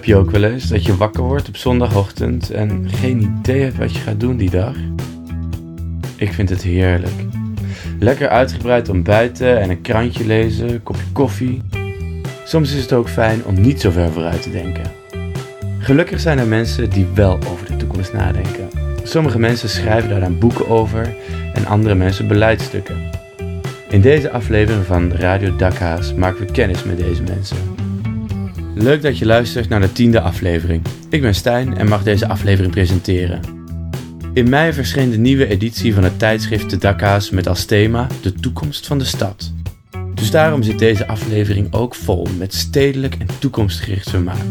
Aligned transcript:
Heb 0.00 0.08
je 0.08 0.16
ook 0.16 0.30
wel 0.30 0.44
eens 0.44 0.68
dat 0.68 0.84
je 0.84 0.96
wakker 0.96 1.22
wordt 1.22 1.48
op 1.48 1.56
zondagochtend 1.56 2.50
en 2.50 2.90
geen 2.90 3.20
idee 3.20 3.62
hebt 3.62 3.76
wat 3.76 3.92
je 3.92 3.98
gaat 3.98 4.20
doen 4.20 4.36
die 4.36 4.50
dag? 4.50 4.74
Ik 6.16 6.32
vind 6.32 6.48
het 6.48 6.62
heerlijk. 6.62 7.12
Lekker 7.98 8.28
uitgebreid 8.28 8.88
ontbijten 8.88 9.60
en 9.60 9.70
een 9.70 9.80
krantje 9.80 10.26
lezen, 10.26 10.68
een 10.68 10.82
kopje 10.82 11.04
koffie. 11.12 11.62
Soms 12.44 12.74
is 12.74 12.82
het 12.82 12.92
ook 12.92 13.08
fijn 13.08 13.44
om 13.44 13.60
niet 13.60 13.80
zo 13.80 13.90
ver 13.90 14.10
vooruit 14.10 14.42
te 14.42 14.50
denken. 14.50 14.84
Gelukkig 15.78 16.20
zijn 16.20 16.38
er 16.38 16.46
mensen 16.46 16.90
die 16.90 17.06
wel 17.14 17.38
over 17.50 17.66
de 17.66 17.76
toekomst 17.76 18.12
nadenken. 18.12 18.68
Sommige 19.02 19.38
mensen 19.38 19.68
schrijven 19.68 20.10
daar 20.10 20.20
dan 20.20 20.38
boeken 20.38 20.68
over 20.68 21.14
en 21.54 21.66
andere 21.66 21.94
mensen 21.94 22.28
beleidstukken. 22.28 23.10
In 23.88 24.00
deze 24.00 24.30
aflevering 24.30 24.84
van 24.84 25.12
Radio 25.12 25.56
Dakhaas 25.56 26.14
maken 26.14 26.46
we 26.46 26.52
kennis 26.52 26.84
met 26.84 26.98
deze 26.98 27.22
mensen. 27.22 27.79
Leuk 28.82 29.02
dat 29.02 29.18
je 29.18 29.26
luistert 29.26 29.68
naar 29.68 29.80
de 29.80 29.92
tiende 29.92 30.20
aflevering. 30.20 30.82
Ik 31.08 31.20
ben 31.20 31.34
Stijn 31.34 31.76
en 31.76 31.88
mag 31.88 32.02
deze 32.02 32.28
aflevering 32.28 32.72
presenteren. 32.72 33.40
In 34.32 34.48
mei 34.48 34.72
verscheen 34.72 35.10
de 35.10 35.18
nieuwe 35.18 35.46
editie 35.46 35.94
van 35.94 36.04
het 36.04 36.18
tijdschrift 36.18 36.70
De 36.70 36.76
Dakhaas 36.76 37.30
met 37.30 37.48
als 37.48 37.64
thema 37.64 38.06
de 38.22 38.32
toekomst 38.32 38.86
van 38.86 38.98
de 38.98 39.04
stad. 39.04 39.52
Dus 40.14 40.30
daarom 40.30 40.62
zit 40.62 40.78
deze 40.78 41.06
aflevering 41.06 41.72
ook 41.72 41.94
vol 41.94 42.26
met 42.38 42.54
stedelijk 42.54 43.14
en 43.14 43.26
toekomstgericht 43.38 44.10
vermaak. 44.10 44.44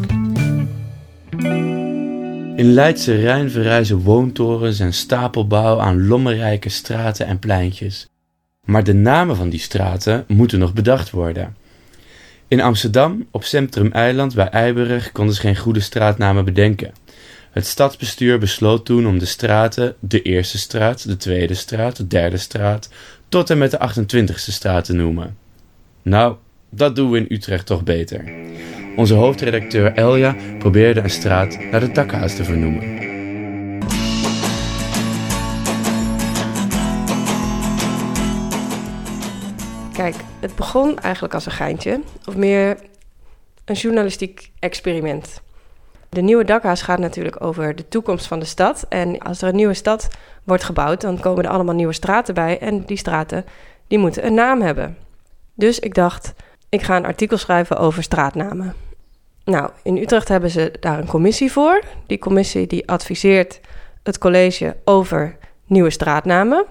In 2.55 2.73
Leidse 2.73 3.15
Rijn 3.15 3.51
verrijzen 3.51 3.97
woontorens 3.97 4.79
en 4.79 4.93
stapelbouw 4.93 5.79
aan 5.79 6.07
lommerrijke 6.07 6.69
straten 6.69 7.25
en 7.25 7.39
pleintjes. 7.39 8.07
Maar 8.65 8.83
de 8.83 8.93
namen 8.93 9.35
van 9.35 9.49
die 9.49 9.59
straten 9.59 10.23
moeten 10.27 10.59
nog 10.59 10.73
bedacht 10.73 11.09
worden. 11.09 11.55
In 12.49 12.61
Amsterdam, 12.61 13.27
op 13.31 13.43
Centrum 13.43 13.91
Eiland 13.91 14.35
bij 14.35 14.49
Eiberg, 14.49 15.11
konden 15.11 15.35
ze 15.35 15.41
geen 15.41 15.57
goede 15.57 15.79
straatnamen 15.79 16.45
bedenken. 16.45 16.91
Het 17.51 17.65
stadsbestuur 17.65 18.39
besloot 18.39 18.85
toen 18.85 19.07
om 19.07 19.17
de 19.19 19.25
straten 19.25 19.95
de 19.99 20.21
Eerste 20.21 20.57
Straat, 20.57 21.07
de 21.07 21.17
Tweede 21.17 21.53
Straat, 21.53 21.95
de 21.95 22.07
Derde 22.07 22.37
Straat, 22.37 22.89
tot 23.27 23.49
en 23.49 23.57
met 23.57 23.71
de 23.71 23.77
28e 23.77 24.33
straat 24.33 24.85
te 24.85 24.93
noemen. 24.93 25.37
Nou, 26.01 26.35
dat 26.69 26.95
doen 26.95 27.11
we 27.11 27.17
in 27.17 27.25
Utrecht 27.29 27.65
toch 27.65 27.83
beter. 27.83 28.31
Onze 28.95 29.13
hoofdredacteur 29.13 29.93
Elja 29.93 30.35
probeerde 30.59 31.01
een 31.01 31.09
straat 31.09 31.57
naar 31.71 31.79
de 31.79 31.91
Dakhaas 31.91 32.35
te 32.35 32.43
vernoemen. 32.43 33.08
Kijk, 39.99 40.15
het 40.39 40.55
begon 40.55 40.99
eigenlijk 40.99 41.33
als 41.33 41.45
een 41.45 41.51
geintje, 41.51 42.01
of 42.25 42.35
meer 42.35 42.77
een 43.65 43.75
journalistiek 43.75 44.51
experiment. 44.59 45.41
De 46.09 46.21
nieuwe 46.21 46.43
dakhaas 46.43 46.81
gaat 46.81 46.99
natuurlijk 46.99 47.43
over 47.43 47.75
de 47.75 47.87
toekomst 47.87 48.27
van 48.27 48.39
de 48.39 48.45
stad. 48.45 48.85
En 48.89 49.17
als 49.17 49.41
er 49.41 49.49
een 49.49 49.55
nieuwe 49.55 49.73
stad 49.73 50.07
wordt 50.43 50.63
gebouwd, 50.63 51.01
dan 51.01 51.19
komen 51.19 51.43
er 51.43 51.49
allemaal 51.49 51.75
nieuwe 51.75 51.93
straten 51.93 52.33
bij. 52.33 52.59
En 52.59 52.85
die 52.85 52.97
straten 52.97 53.45
die 53.87 53.97
moeten 53.97 54.25
een 54.25 54.33
naam 54.33 54.61
hebben. 54.61 54.97
Dus 55.53 55.79
ik 55.79 55.93
dacht, 55.93 56.33
ik 56.69 56.81
ga 56.81 56.95
een 56.95 57.05
artikel 57.05 57.37
schrijven 57.37 57.77
over 57.77 58.03
straatnamen. 58.03 58.73
Nou, 59.43 59.69
in 59.83 59.97
Utrecht 59.97 60.27
hebben 60.27 60.49
ze 60.49 60.73
daar 60.79 60.99
een 60.99 61.07
commissie 61.07 61.51
voor. 61.51 61.83
Die 62.07 62.19
commissie 62.19 62.67
die 62.67 62.89
adviseert 62.89 63.59
het 64.03 64.17
college 64.17 64.75
over 64.85 65.37
nieuwe 65.65 65.89
straatnamen. 65.89 66.65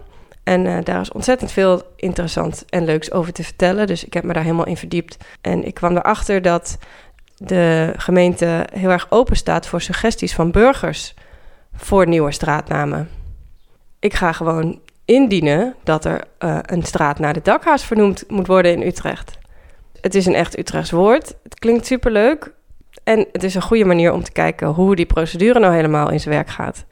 En 0.48 0.64
uh, 0.64 0.78
daar 0.82 1.00
is 1.00 1.12
ontzettend 1.12 1.52
veel 1.52 1.82
interessant 1.96 2.64
en 2.68 2.84
leuks 2.84 3.12
over 3.12 3.32
te 3.32 3.42
vertellen. 3.42 3.86
Dus 3.86 4.04
ik 4.04 4.12
heb 4.12 4.24
me 4.24 4.32
daar 4.32 4.42
helemaal 4.42 4.66
in 4.66 4.77
verdiept. 4.77 5.16
En 5.41 5.64
ik 5.64 5.74
kwam 5.74 5.96
erachter 5.96 6.42
dat 6.42 6.78
de 7.36 7.92
gemeente 7.96 8.66
heel 8.72 8.91
erg 8.91 9.06
open 9.10 9.36
staat 9.36 9.66
voor 9.66 9.80
suggesties 9.80 10.34
van 10.34 10.50
burgers 10.50 11.14
voor 11.75 12.09
nieuwe 12.09 12.32
straatnamen. 12.32 13.09
Ik 13.98 14.14
ga 14.14 14.32
gewoon 14.32 14.81
indienen 15.04 15.75
dat 15.84 16.04
er 16.04 16.25
uh, 16.38 16.59
een 16.62 16.82
straat 16.82 17.19
naar 17.19 17.32
de 17.32 17.42
dakhaas 17.42 17.84
vernoemd 17.84 18.25
moet 18.28 18.47
worden 18.47 18.72
in 18.72 18.86
Utrecht. 18.86 19.38
Het 20.00 20.15
is 20.15 20.26
een 20.26 20.34
echt 20.34 20.59
Utrechts 20.59 20.91
woord. 20.91 21.34
Het 21.42 21.59
klinkt 21.59 21.86
superleuk. 21.86 22.53
En 23.04 23.26
het 23.32 23.42
is 23.42 23.54
een 23.54 23.62
goede 23.62 23.84
manier 23.84 24.12
om 24.12 24.22
te 24.22 24.32
kijken 24.32 24.69
hoe 24.69 24.97
die 24.97 25.06
procedure 25.06 25.59
nou 25.59 25.75
helemaal 25.75 26.10
in 26.10 26.20
zijn 26.20 26.34
werk 26.34 26.48
gaat. 26.48 26.84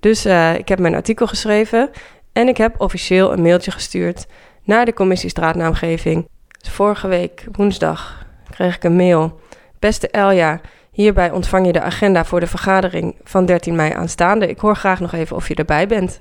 Dus 0.00 0.26
uh, 0.26 0.54
ik 0.54 0.68
heb 0.68 0.78
mijn 0.78 0.94
artikel 0.94 1.26
geschreven 1.26 1.90
en 2.34 2.48
ik 2.48 2.56
heb 2.56 2.80
officieel 2.80 3.32
een 3.32 3.42
mailtje 3.42 3.70
gestuurd 3.70 4.26
naar 4.64 4.84
de 4.84 4.92
commissie 4.92 5.30
straatnaamgeving. 5.30 6.28
Vorige 6.68 7.08
week, 7.08 7.46
woensdag, 7.52 8.26
kreeg 8.50 8.76
ik 8.76 8.84
een 8.84 8.96
mail. 8.96 9.40
Beste 9.78 10.08
Elja, 10.08 10.60
hierbij 10.90 11.30
ontvang 11.30 11.66
je 11.66 11.72
de 11.72 11.80
agenda 11.80 12.24
voor 12.24 12.40
de 12.40 12.46
vergadering 12.46 13.14
van 13.24 13.46
13 13.46 13.76
mei 13.76 13.92
aanstaande. 13.92 14.48
Ik 14.48 14.58
hoor 14.58 14.76
graag 14.76 15.00
nog 15.00 15.12
even 15.12 15.36
of 15.36 15.48
je 15.48 15.54
erbij 15.54 15.86
bent. 15.86 16.20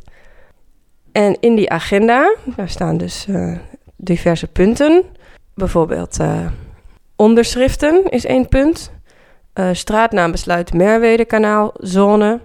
En 1.12 1.38
in 1.40 1.56
die 1.56 1.70
agenda, 1.70 2.36
daar 2.56 2.70
staan 2.70 2.98
dus 2.98 3.26
uh, 3.30 3.58
diverse 3.96 4.48
punten. 4.48 5.04
Bijvoorbeeld 5.56 6.20
uh, 6.20 6.46
onderschriften 7.16 8.10
is 8.10 8.26
één 8.26 8.48
punt. 8.48 8.92
Uh, 9.54 9.70
straatnaambesluit 9.72 10.74
Merwede 10.74 11.72
zone. 11.78 12.40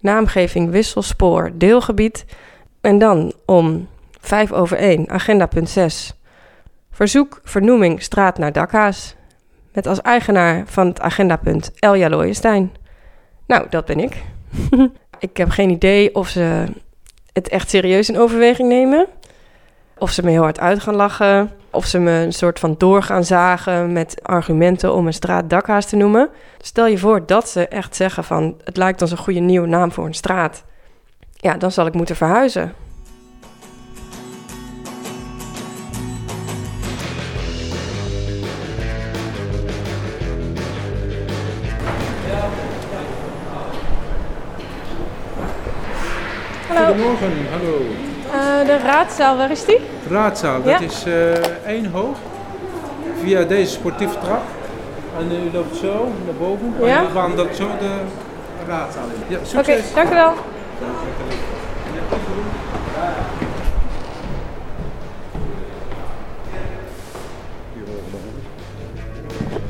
Naamgeving 0.00 0.70
Wisselspoor, 0.70 1.50
deelgebied. 1.54 2.24
En 2.80 2.98
dan 2.98 3.32
om 3.44 3.88
5 4.20 4.52
over 4.52 4.76
1, 4.76 5.08
agenda 5.08 5.46
punt 5.46 5.68
6. 5.68 6.14
Verzoek 6.90 7.40
vernoeming 7.44 8.02
straat 8.02 8.38
naar 8.38 8.52
Dakhaas. 8.52 9.14
Met 9.72 9.86
als 9.86 10.00
eigenaar 10.00 10.62
van 10.66 10.86
het 10.86 11.00
agendapunt 11.00 11.70
Elja 11.78 12.08
Looijenstein. 12.08 12.72
Nou, 13.46 13.66
dat 13.70 13.84
ben 13.84 14.00
ik. 14.00 14.22
ik 15.18 15.36
heb 15.36 15.50
geen 15.50 15.70
idee 15.70 16.14
of 16.14 16.28
ze 16.28 16.64
het 17.32 17.48
echt 17.48 17.70
serieus 17.70 18.08
in 18.08 18.18
overweging 18.18 18.68
nemen. 18.68 19.06
Of 19.98 20.10
ze 20.10 20.22
me 20.22 20.30
heel 20.30 20.42
hard 20.42 20.60
uit 20.60 20.80
gaan 20.80 20.94
lachen. 20.94 21.50
Of 21.70 21.86
ze 21.86 21.98
me 21.98 22.10
een 22.10 22.32
soort 22.32 22.58
van 22.58 22.74
door 22.78 23.02
gaan 23.02 23.24
zagen 23.24 23.92
met 23.92 24.20
argumenten 24.22 24.94
om 24.94 25.06
een 25.06 25.12
straat 25.12 25.50
Dakhaas 25.50 25.86
te 25.86 25.96
noemen. 25.96 26.28
Stel 26.58 26.86
je 26.86 26.98
voor 26.98 27.26
dat 27.26 27.48
ze 27.48 27.68
echt 27.68 27.96
zeggen 27.96 28.24
van 28.24 28.60
het 28.64 28.76
lijkt 28.76 29.02
ons 29.02 29.10
een 29.10 29.16
goede 29.16 29.40
nieuwe 29.40 29.66
naam 29.66 29.92
voor 29.92 30.06
een 30.06 30.14
straat 30.14 30.64
ja, 31.40 31.56
dan 31.56 31.72
zal 31.72 31.86
ik 31.86 31.94
moeten 31.94 32.16
verhuizen. 32.16 32.72
Hallo. 46.68 46.86
Goedemorgen, 46.86 47.32
hallo. 47.50 47.78
Uh, 48.34 48.66
de 48.66 48.78
raadzaal, 48.78 49.36
waar 49.36 49.50
is 49.50 49.64
die? 49.64 49.78
De 50.08 50.14
raadzaal, 50.14 50.62
dat 50.62 50.80
is 50.80 51.06
uh, 51.06 51.32
één 51.66 51.86
hoog. 51.86 52.16
Via 53.22 53.42
deze 53.42 53.72
sportieve 53.72 54.18
trap. 54.18 54.42
En 55.18 55.32
u 55.32 55.52
loopt 55.52 55.76
zo 55.76 56.12
naar 56.24 56.34
boven. 56.38 56.74
Ja? 56.80 56.98
En 56.98 57.06
we 57.06 57.12
gaan 57.12 57.36
dat 57.36 57.56
zo 57.56 57.68
de 57.78 57.90
raadzaal 58.66 59.04
in. 59.04 59.36
Ja, 59.36 59.38
succes. 59.44 59.60
Oké, 59.60 59.70
okay, 59.70 59.82
dank 59.94 60.10
u 60.10 60.14
wel. 60.14 60.34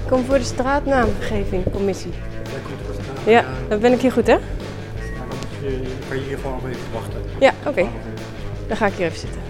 Kom 0.08 0.24
voor 0.24 0.38
de 0.38 0.44
straatnaamgeving, 0.44 1.64
commissie. 1.72 2.12
Ja, 3.26 3.44
dan 3.68 3.80
ben 3.80 3.92
ik 3.92 4.00
hier 4.00 4.12
goed, 4.12 4.26
hè? 4.26 4.36
Dan 4.36 4.42
kan 6.08 6.18
je 6.18 6.24
hier 6.26 6.38
gewoon 6.38 6.60
even 6.66 6.92
wachten. 6.92 7.22
Ja, 7.40 7.52
oké. 7.66 7.86
Dan 8.66 8.76
ga 8.76 8.86
ik 8.86 8.92
hier 8.92 9.06
even 9.06 9.18
zitten. 9.18 9.49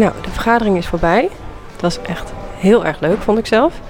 Nou, 0.00 0.12
de 0.22 0.30
vergadering 0.30 0.76
is 0.76 0.86
voorbij. 0.86 1.28
Het 1.72 1.80
was 1.80 2.02
echt 2.02 2.32
heel 2.56 2.86
erg 2.86 3.00
leuk, 3.00 3.20
vond 3.20 3.38
ik 3.38 3.46
zelf. 3.46 3.80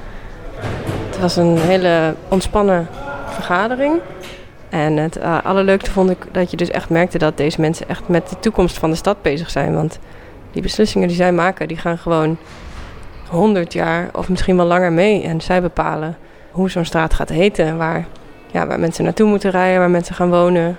Het 1.07 1.21
was 1.21 1.37
een 1.37 1.59
hele 1.59 2.15
ontspannen 2.29 2.89
vergadering. 3.27 4.01
En 4.69 4.97
het 4.97 5.17
uh, 5.17 5.39
allerleukste 5.45 5.91
vond 5.91 6.11
ik 6.11 6.27
dat 6.33 6.51
je 6.51 6.57
dus 6.57 6.71
echt 6.71 6.89
merkte 6.89 7.19
dat 7.19 7.37
deze 7.37 7.61
mensen 7.61 7.89
echt 7.89 8.09
met 8.09 8.29
de 8.29 8.39
toekomst 8.41 8.79
van 8.79 8.91
de 8.91 8.97
stad 8.97 9.23
bezig 9.23 9.51
zijn. 9.51 9.75
Want 9.75 9.99
die 10.51 10.63
beslissingen 10.63 11.09
die 11.09 11.17
zij 11.17 11.33
maken, 11.33 11.69
die 11.69 11.77
gaan 11.77 11.99
gewoon 11.99 12.37
100 13.29 13.73
jaar 13.73 14.09
of 14.13 14.29
misschien 14.29 14.57
wel 14.57 14.67
langer 14.67 14.93
mee. 14.93 15.23
En 15.23 15.41
zij 15.41 15.63
bepalen 15.63 16.17
hoe 16.51 16.71
zo'n 16.71 16.85
straat 16.85 17.15
gaat 17.15 17.29
heten 17.29 17.67
en 17.67 17.77
waar, 17.77 18.07
ja, 18.47 18.67
waar 18.67 18.81
mensen 18.81 19.05
naartoe 19.05 19.29
moeten 19.29 19.51
rijden, 19.51 19.79
waar 19.79 19.91
mensen 19.91 20.15
gaan 20.15 20.31
wonen. 20.31 20.79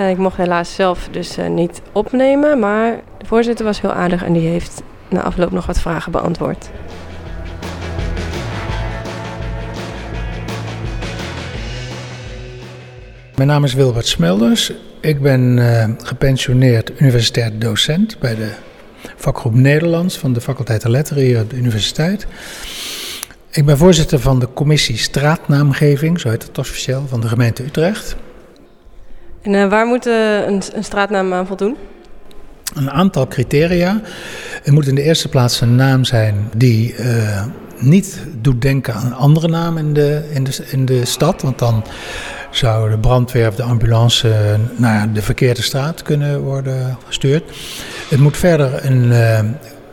Eh, 0.00 0.10
ik 0.10 0.16
mocht 0.16 0.36
helaas 0.36 0.74
zelf 0.74 1.08
dus 1.10 1.36
eh, 1.36 1.48
niet 1.48 1.82
opnemen, 1.92 2.58
maar 2.58 3.00
de 3.18 3.26
voorzitter 3.26 3.64
was 3.64 3.80
heel 3.80 3.92
aardig 3.92 4.24
en 4.24 4.32
die 4.32 4.48
heeft 4.48 4.82
na 5.08 5.22
afloop 5.22 5.50
nog 5.50 5.66
wat 5.66 5.80
vragen 5.80 6.12
beantwoord. 6.12 6.70
Mijn 13.36 13.48
naam 13.48 13.64
is 13.64 13.74
Wilbert 13.74 14.06
Smelders. 14.06 14.72
Ik 15.00 15.20
ben 15.22 15.58
eh, 15.58 15.88
gepensioneerd 16.02 17.00
universitair 17.00 17.58
docent 17.58 18.18
bij 18.18 18.34
de 18.34 18.50
vakgroep 19.16 19.54
Nederlands 19.54 20.18
van 20.18 20.32
de 20.32 20.40
faculteit 20.40 20.84
Letteren 20.84 21.22
hier 21.22 21.38
aan 21.38 21.48
de 21.48 21.56
universiteit. 21.56 22.26
Ik 23.50 23.64
ben 23.64 23.76
voorzitter 23.76 24.20
van 24.20 24.38
de 24.38 24.48
commissie 24.52 24.96
Straatnaamgeving, 24.96 26.20
zo 26.20 26.28
heet 26.28 26.42
het 26.42 26.58
officieel, 26.58 27.06
van 27.08 27.20
de 27.20 27.28
gemeente 27.28 27.64
Utrecht. 27.64 28.16
En 29.42 29.52
uh, 29.52 29.68
waar 29.68 29.86
moet 29.86 30.06
uh, 30.06 30.46
een, 30.46 30.62
een 30.74 30.84
straatnaam 30.84 31.32
aan 31.32 31.46
voldoen? 31.46 31.76
Een 32.74 32.90
aantal 32.90 33.28
criteria. 33.28 34.00
Het 34.62 34.74
moet 34.74 34.86
in 34.86 34.94
de 34.94 35.02
eerste 35.02 35.28
plaats 35.28 35.60
een 35.60 35.74
naam 35.74 36.04
zijn 36.04 36.48
die 36.56 36.94
niet 37.78 38.22
doet 38.40 38.62
denken 38.62 38.94
aan 38.94 39.12
andere 39.12 39.48
namen 39.48 39.86
in 39.86 39.94
de, 39.94 40.28
in, 40.32 40.44
de, 40.44 40.64
in 40.70 40.84
de 40.84 41.04
stad. 41.04 41.42
Want 41.42 41.58
dan 41.58 41.84
zou 42.50 42.90
de 42.90 42.98
brandweer 42.98 43.48
of 43.48 43.54
de 43.54 43.62
ambulance 43.62 44.58
naar 44.76 45.12
de 45.12 45.22
verkeerde 45.22 45.62
straat 45.62 46.02
kunnen 46.02 46.40
worden 46.40 46.98
gestuurd. 47.06 47.42
Het 48.08 48.20
moet 48.20 48.36
verder 48.36 48.84
een, 48.84 49.12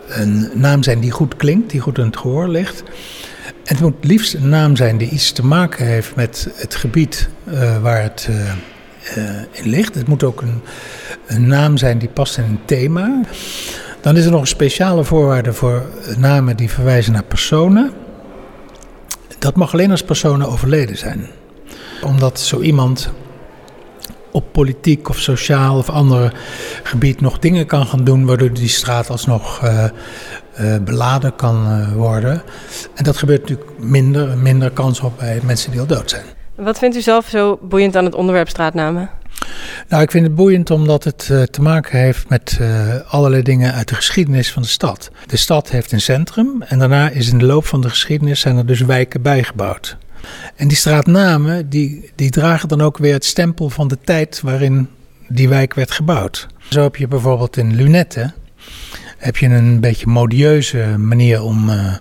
een 0.07 0.49
naam 0.53 0.83
zijn 0.83 0.99
die 0.99 1.11
goed 1.11 1.35
klinkt, 1.35 1.69
die 1.69 1.79
goed 1.79 1.97
in 1.97 2.05
het 2.05 2.17
gehoor 2.17 2.47
ligt. 2.47 2.83
Het 3.63 3.79
moet 3.79 4.05
liefst 4.05 4.33
een 4.33 4.49
naam 4.49 4.75
zijn 4.75 4.97
die 4.97 5.09
iets 5.09 5.31
te 5.31 5.45
maken 5.45 5.85
heeft 5.85 6.15
met 6.15 6.49
het 6.55 6.75
gebied 6.75 7.29
waar 7.81 8.01
het 8.01 8.29
ligt. 9.63 9.95
Het 9.95 10.07
moet 10.07 10.23
ook 10.23 10.41
een, 10.41 10.61
een, 11.25 11.47
naam 11.47 11.77
zijn 11.77 11.97
die 11.97 12.09
past 12.09 12.37
in 12.37 12.43
een 12.43 12.59
thema. 12.65 13.21
Dan 14.01 14.17
is 14.17 14.25
er 14.25 14.31
nog 14.31 14.41
een 14.41 14.47
speciale 14.47 15.03
voorwaarde 15.03 15.53
voor 15.53 15.85
namen 16.17 16.57
die 16.57 16.69
verwijzen 16.69 17.13
naar 17.13 17.23
personen. 17.23 17.91
Dat 19.39 19.55
mag 19.55 19.73
alleen 19.73 19.91
als 19.91 20.03
personen 20.03 20.47
overleden 20.47 20.97
zijn. 20.97 21.27
Omdat 22.01 22.39
zo 22.39 22.61
iemand 22.61 23.09
op 24.31 24.51
politiek 24.51 25.09
of 25.09 25.19
sociaal 25.19 25.77
of 25.77 25.89
ander 25.89 26.33
gebied 26.83 27.21
nog 27.21 27.39
dingen 27.39 27.65
kan 27.65 27.85
gaan 27.85 28.03
doen 28.03 28.25
waardoor 28.25 28.53
die 28.53 28.67
straat 28.67 29.09
alsnog 29.09 29.63
uh, 29.63 29.83
uh, 30.59 30.75
beladen 30.77 31.35
kan 31.35 31.85
worden. 31.93 32.41
En 32.93 33.03
dat 33.03 33.17
gebeurt 33.17 33.41
natuurlijk 33.41 33.79
minder, 33.79 34.37
minder 34.37 34.71
kans 34.71 34.99
op 34.99 35.17
bij 35.17 35.39
mensen 35.43 35.71
die 35.71 35.79
al 35.79 35.85
dood 35.85 36.09
zijn. 36.09 36.36
Wat 36.57 36.79
vindt 36.79 36.95
u 36.95 37.01
zelf 37.01 37.27
zo 37.27 37.59
boeiend 37.61 37.95
aan 37.95 38.05
het 38.05 38.15
onderwerp 38.15 38.49
straatnamen? 38.49 39.09
Nou, 39.87 40.03
ik 40.03 40.11
vind 40.11 40.25
het 40.25 40.35
boeiend 40.35 40.71
omdat 40.71 41.03
het 41.03 41.29
uh, 41.31 41.43
te 41.43 41.61
maken 41.61 41.99
heeft 41.99 42.29
met 42.29 42.57
uh, 42.61 42.95
allerlei 43.07 43.41
dingen 43.41 43.73
uit 43.73 43.87
de 43.87 43.95
geschiedenis 43.95 44.51
van 44.51 44.61
de 44.61 44.67
stad. 44.67 45.11
De 45.25 45.37
stad 45.37 45.69
heeft 45.69 45.91
een 45.91 46.01
centrum 46.01 46.61
en 46.61 46.79
daarna 46.79 47.09
is 47.09 47.29
in 47.29 47.37
de 47.37 47.45
loop 47.45 47.65
van 47.65 47.81
de 47.81 47.89
geschiedenis 47.89 48.39
zijn 48.39 48.57
er 48.57 48.65
dus 48.65 48.81
wijken 48.81 49.21
bijgebouwd. 49.21 49.97
En 50.55 50.67
die 50.67 50.77
straatnamen 50.77 51.69
die, 51.69 52.11
die 52.15 52.29
dragen 52.29 52.67
dan 52.67 52.81
ook 52.81 52.97
weer 52.97 53.13
het 53.13 53.25
stempel 53.25 53.69
van 53.69 53.87
de 53.87 53.97
tijd 54.03 54.41
waarin 54.41 54.89
die 55.27 55.49
wijk 55.49 55.73
werd 55.73 55.91
gebouwd. 55.91 56.47
Zo 56.69 56.81
heb 56.81 56.95
je 56.95 57.07
bijvoorbeeld 57.07 57.57
in 57.57 57.75
Lunette 57.75 58.33
heb 59.17 59.37
je 59.37 59.47
een 59.47 59.79
beetje 59.79 60.07
modieuze 60.07 60.95
manier 60.97 61.41
om, 61.41 61.69
uh, 61.69 61.93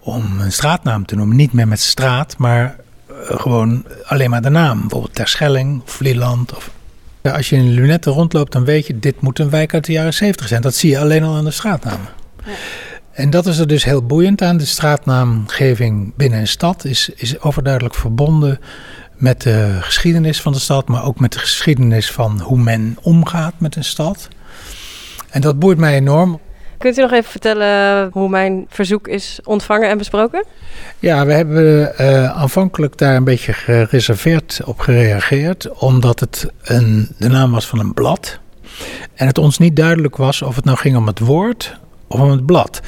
om 0.00 0.40
een 0.40 0.52
straatnaam 0.52 1.06
te 1.06 1.16
noemen. 1.16 1.36
Niet 1.36 1.52
meer 1.52 1.68
met 1.68 1.80
straat, 1.80 2.38
maar 2.38 2.76
gewoon 3.24 3.84
alleen 4.04 4.30
maar 4.30 4.42
de 4.42 4.48
naam. 4.48 4.80
Bijvoorbeeld 4.80 5.14
Terschelling 5.14 5.82
of 5.82 5.90
Vlieland. 5.90 6.56
Of... 6.56 6.70
Als 7.22 7.48
je 7.48 7.56
in 7.56 7.70
Lunette 7.70 8.10
rondloopt, 8.10 8.52
dan 8.52 8.64
weet 8.64 8.86
je, 8.86 8.98
dit 8.98 9.20
moet 9.20 9.38
een 9.38 9.50
wijk 9.50 9.74
uit 9.74 9.84
de 9.84 9.92
jaren 9.92 10.14
70 10.14 10.48
zijn. 10.48 10.62
Dat 10.62 10.74
zie 10.74 10.90
je 10.90 10.98
alleen 10.98 11.22
al 11.22 11.36
aan 11.36 11.44
de 11.44 11.50
straatnamen. 11.50 12.08
Ja. 12.44 12.52
En 13.12 13.30
dat 13.30 13.46
is 13.46 13.58
er 13.58 13.66
dus 13.66 13.84
heel 13.84 14.06
boeiend 14.06 14.42
aan. 14.42 14.56
De 14.56 14.64
straatnaamgeving 14.64 16.12
binnen 16.16 16.40
een 16.40 16.48
stad 16.48 16.84
is, 16.84 17.08
is 17.14 17.40
overduidelijk 17.40 17.94
verbonden 17.94 18.60
met 19.16 19.42
de 19.42 19.78
geschiedenis 19.80 20.40
van 20.40 20.52
de 20.52 20.58
stad, 20.58 20.88
maar 20.88 21.04
ook 21.04 21.20
met 21.20 21.32
de 21.32 21.38
geschiedenis 21.38 22.10
van 22.10 22.40
hoe 22.40 22.58
men 22.58 22.96
omgaat 23.02 23.54
met 23.58 23.76
een 23.76 23.84
stad. 23.84 24.28
En 25.30 25.40
dat 25.40 25.58
boeit 25.58 25.78
mij 25.78 25.94
enorm. 25.94 26.40
Kunt 26.82 26.98
u 26.98 27.00
nog 27.00 27.12
even 27.12 27.30
vertellen 27.30 28.10
hoe 28.12 28.28
mijn 28.28 28.66
verzoek 28.68 29.08
is 29.08 29.40
ontvangen 29.44 29.88
en 29.88 29.98
besproken? 29.98 30.44
Ja, 30.98 31.26
we 31.26 31.32
hebben 31.32 31.92
uh, 32.00 32.30
aanvankelijk 32.30 32.98
daar 32.98 33.16
een 33.16 33.24
beetje 33.24 33.52
gereserveerd 33.52 34.60
op 34.64 34.78
gereageerd, 34.78 35.72
omdat 35.72 36.20
het 36.20 36.46
een, 36.62 37.08
de 37.18 37.28
naam 37.28 37.50
was 37.50 37.66
van 37.66 37.78
een 37.78 37.94
blad. 37.94 38.38
En 39.14 39.26
het 39.26 39.38
ons 39.38 39.58
niet 39.58 39.76
duidelijk 39.76 40.16
was 40.16 40.42
of 40.42 40.56
het 40.56 40.64
nou 40.64 40.78
ging 40.78 40.96
om 40.96 41.06
het 41.06 41.18
woord 41.18 41.78
of 42.06 42.20
om 42.20 42.30
het 42.30 42.46
blad. 42.46 42.80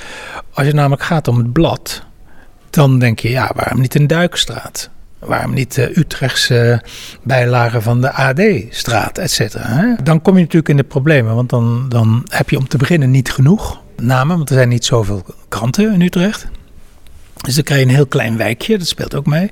Als 0.52 0.67
het 0.67 0.75
namelijk 0.75 1.02
gaat 1.02 1.29
om 1.29 1.37
het 1.37 1.52
blad, 1.52 2.02
dan 2.70 2.99
denk 2.99 3.19
je, 3.19 3.31
ja, 3.31 3.50
waarom 3.55 3.81
niet 3.81 3.94
een 3.94 4.06
Duikstraat? 4.06 4.91
Waarom 5.19 5.55
niet 5.55 5.75
de 5.75 5.99
Utrechtse 5.99 6.82
bijlagen 7.23 7.82
van 7.82 8.00
de 8.00 8.12
AD-straat, 8.12 9.19
et 9.19 9.31
cetera? 9.31 9.96
Dan 10.02 10.23
kom 10.23 10.35
je 10.35 10.41
natuurlijk 10.41 10.69
in 10.69 10.76
de 10.76 10.85
problemen, 10.85 11.35
want 11.35 11.50
dan, 11.50 11.87
dan 11.88 12.26
heb 12.29 12.50
je 12.50 12.58
om 12.58 12.69
te 12.69 12.76
beginnen 12.76 13.11
niet 13.11 13.32
genoeg 13.32 13.82
namen, 13.96 14.37
want 14.37 14.49
er 14.49 14.56
zijn 14.56 14.69
niet 14.69 14.85
zoveel 14.85 15.23
kranten 15.49 15.93
in 15.93 16.00
Utrecht. 16.00 16.46
Dus 17.44 17.55
dan 17.55 17.64
krijg 17.64 17.81
je 17.81 17.87
een 17.87 17.94
heel 17.94 18.06
klein 18.06 18.37
wijkje, 18.37 18.79
dat 18.79 18.87
speelt 18.87 19.14
ook 19.14 19.26
mee. 19.26 19.50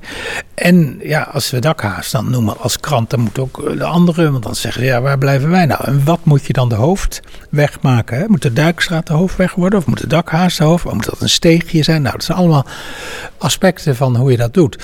En 0.53 0.99
ja, 1.03 1.21
als 1.21 1.51
we 1.51 1.59
dakhaas 1.59 2.11
dan 2.11 2.29
noemen 2.29 2.59
als 2.59 2.79
krant, 2.79 3.09
dan 3.09 3.19
moet 3.19 3.39
ook 3.39 3.77
de 3.77 3.83
andere, 3.83 4.31
want 4.31 4.43
dan 4.43 4.55
zeggen 4.55 4.81
ze, 4.81 4.87
ja, 4.87 5.01
waar 5.01 5.17
blijven 5.17 5.49
wij 5.49 5.65
nou? 5.65 5.83
En 5.85 6.03
wat 6.03 6.19
moet 6.23 6.45
je 6.45 6.53
dan 6.53 6.69
de 6.69 6.75
hoofdweg 6.75 7.81
maken? 7.81 8.25
Moet 8.27 8.41
de 8.41 8.53
Duikstraat 8.53 9.07
de 9.07 9.13
hoofdweg 9.13 9.55
worden? 9.55 9.79
Of 9.79 9.85
moet 9.85 9.99
de 9.99 10.07
dakhaas 10.07 10.57
de 10.57 10.63
hoofdweg? 10.63 10.93
Moet 10.93 11.05
dat 11.05 11.21
een 11.21 11.29
steegje 11.29 11.83
zijn? 11.83 12.01
Nou, 12.01 12.15
dat 12.15 12.23
zijn 12.23 12.37
allemaal 12.37 12.65
aspecten 13.37 13.95
van 13.95 14.15
hoe 14.15 14.31
je 14.31 14.37
dat 14.37 14.53
doet. 14.53 14.83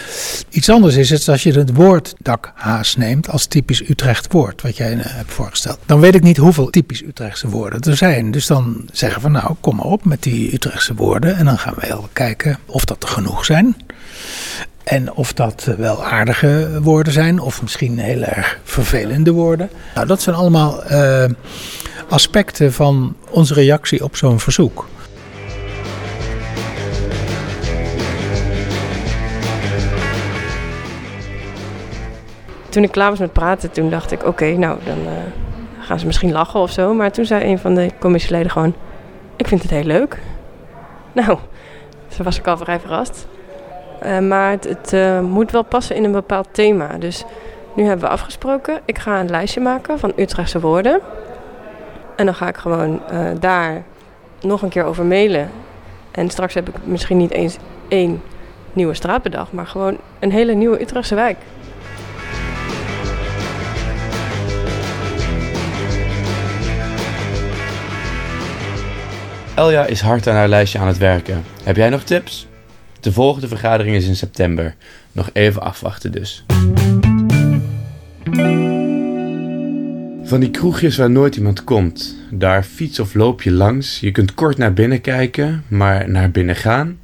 Iets 0.49 0.69
anders 0.69 0.95
is 0.95 1.09
het 1.09 1.27
als 1.27 1.43
je 1.43 1.51
het 1.51 1.73
woord 1.73 2.13
dakhaas 2.19 2.95
neemt 2.95 3.29
als 3.29 3.45
typisch 3.45 3.89
Utrecht 3.89 4.31
woord, 4.33 4.61
wat 4.61 4.77
jij 4.77 4.93
uh, 4.93 5.01
hebt 5.03 5.33
voorgesteld. 5.33 5.79
Dan 5.85 5.99
weet 5.99 6.15
ik 6.15 6.23
niet 6.23 6.37
hoeveel 6.37 6.69
typisch 6.69 7.03
Utrechtse 7.03 7.49
woorden 7.49 7.81
er 7.81 7.97
zijn. 7.97 8.31
Dus 8.31 8.47
dan 8.47 8.89
zeggen 8.91 9.21
we, 9.21 9.29
nou, 9.29 9.55
kom 9.59 9.75
maar 9.75 9.85
op 9.85 10.05
met 10.05 10.23
die 10.23 10.53
Utrechtse 10.53 10.93
woorden. 10.93 11.35
En 11.35 11.45
dan 11.45 11.57
gaan 11.57 11.73
we 11.79 11.87
wel 11.87 12.09
kijken 12.13 12.57
of 12.65 12.85
genoeg 13.05 13.45
zijn. 13.45 13.75
En 14.83 15.13
of 15.13 15.33
dat 15.33 15.73
wel 15.77 16.05
aardige 16.05 16.79
woorden 16.81 17.13
zijn, 17.13 17.39
of 17.39 17.61
misschien 17.61 17.99
heel 17.99 18.21
erg 18.21 18.59
vervelende 18.63 19.31
woorden. 19.31 19.69
Nou, 19.95 20.07
dat 20.07 20.21
zijn 20.21 20.35
allemaal 20.35 20.91
uh, 20.91 21.25
aspecten 22.09 22.73
van 22.73 23.15
onze 23.29 23.53
reactie 23.53 24.03
op 24.03 24.15
zo'n 24.15 24.39
verzoek. 24.39 24.87
Toen 32.69 32.83
ik 32.83 32.91
klaar 32.91 33.09
was 33.09 33.19
met 33.19 33.33
praten, 33.33 33.71
toen 33.71 33.89
dacht 33.89 34.11
ik: 34.11 34.25
oké, 34.25 34.45
nou 34.45 34.79
dan 34.85 34.99
uh, 34.99 35.11
gaan 35.79 35.99
ze 35.99 36.05
misschien 36.05 36.31
lachen 36.31 36.59
of 36.59 36.71
zo. 36.71 36.93
Maar 36.93 37.11
toen 37.11 37.25
zei 37.25 37.43
een 37.43 37.59
van 37.59 37.75
de 37.75 37.89
commissieleden 37.99 38.51
gewoon: 38.51 38.75
Ik 39.35 39.47
vind 39.47 39.61
het 39.61 39.71
heel 39.71 39.83
leuk. 39.83 40.21
Nou, 41.11 41.37
was 42.23 42.39
ik 42.39 42.47
al 42.47 42.57
vrij 42.57 42.79
verrast. 42.79 43.27
Uh, 44.05 44.19
maar 44.19 44.51
het, 44.51 44.93
uh, 44.93 45.19
moet 45.19 45.51
wel 45.51 45.63
passen 45.63 45.95
in 45.95 46.03
een 46.03 46.11
bepaald 46.11 46.47
thema. 46.51 46.97
Dus 46.97 47.23
nu 47.75 47.83
hebben 47.83 48.05
we 48.05 48.13
afgesproken. 48.13 48.79
Ik 48.85 48.97
ga 48.97 49.19
een 49.19 49.29
lijstje 49.29 49.61
maken 49.61 49.99
van 49.99 50.13
Utrechtse 50.15 50.59
woorden. 50.59 50.99
En 52.15 52.25
dan 52.25 52.35
ga 52.35 52.47
ik 52.47 52.57
gewoon 52.57 53.01
uh, 53.13 53.29
daar 53.39 53.83
nog 54.41 54.61
een 54.61 54.69
keer 54.69 54.83
over 54.83 55.05
mailen. 55.05 55.49
En 56.11 56.29
straks 56.29 56.53
heb 56.53 56.69
ik 56.69 56.75
misschien 56.83 57.17
niet 57.17 57.31
eens 57.31 57.57
één 57.87 58.21
nieuwe 58.73 58.93
straat 58.93 59.23
maar 59.51 59.67
gewoon 59.67 59.97
een 60.19 60.31
hele 60.31 60.53
nieuwe 60.53 60.81
Utrechtse 60.81 61.15
wijk. 61.15 61.37
Elja 69.59 69.85
is 69.85 70.01
hard 70.01 70.27
aan 70.27 70.35
haar 70.35 70.47
lijstje 70.47 70.79
aan 70.79 70.87
het 70.87 70.97
werken. 70.97 71.43
Heb 71.63 71.75
jij 71.75 71.89
nog 71.89 72.03
tips? 72.03 72.47
De 72.99 73.11
volgende 73.11 73.47
vergadering 73.47 73.95
is 73.95 74.07
in 74.07 74.15
september. 74.15 74.75
Nog 75.11 75.29
even 75.33 75.61
afwachten 75.61 76.11
dus. 76.11 76.45
Van 80.23 80.39
die 80.39 80.51
kroegjes 80.51 80.97
waar 80.97 81.09
nooit 81.09 81.35
iemand 81.35 81.63
komt. 81.63 82.15
Daar 82.31 82.63
fiets 82.63 82.99
of 82.99 83.13
loop 83.13 83.41
je 83.41 83.51
langs. 83.51 83.99
Je 83.99 84.11
kunt 84.11 84.33
kort 84.33 84.57
naar 84.57 84.73
binnen 84.73 85.01
kijken, 85.01 85.63
maar 85.67 86.09
naar 86.09 86.31
binnen 86.31 86.55
gaan? 86.55 86.99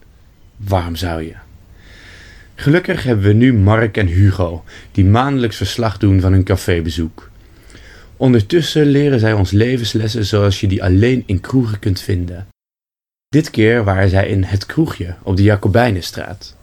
Waarom 0.58 0.96
zou 0.96 1.22
je? 1.22 1.34
Gelukkig 2.56 3.04
hebben 3.04 3.26
we 3.26 3.34
nu 3.34 3.54
Mark 3.54 3.98
en 3.98 4.08
Hugo, 4.08 4.64
die 4.92 5.06
maandelijks 5.06 5.58
verslag 5.58 5.98
doen 5.98 6.22
van 6.22 6.32
hun 6.32 6.44
cafébezoek. 6.44 7.30
Ondertussen 8.18 8.86
leren 8.86 9.20
zij 9.20 9.34
ons 9.34 9.52
levenslessen 9.52 10.26
zoals 10.26 10.60
je 10.60 10.68
die 10.68 10.84
alleen 10.84 11.24
in 11.26 11.42
kroegen 11.42 11.80
kunt 11.80 12.02
vinden. 12.02 12.48
Dit 13.28 13.50
keer 13.50 13.84
waren 13.84 14.10
zij 14.10 14.28
in 14.28 14.44
Het 14.44 14.66
Kroegje 14.66 15.16
op 15.24 15.36
de 15.36 15.44
Jacobijnenstraat. 15.44 16.56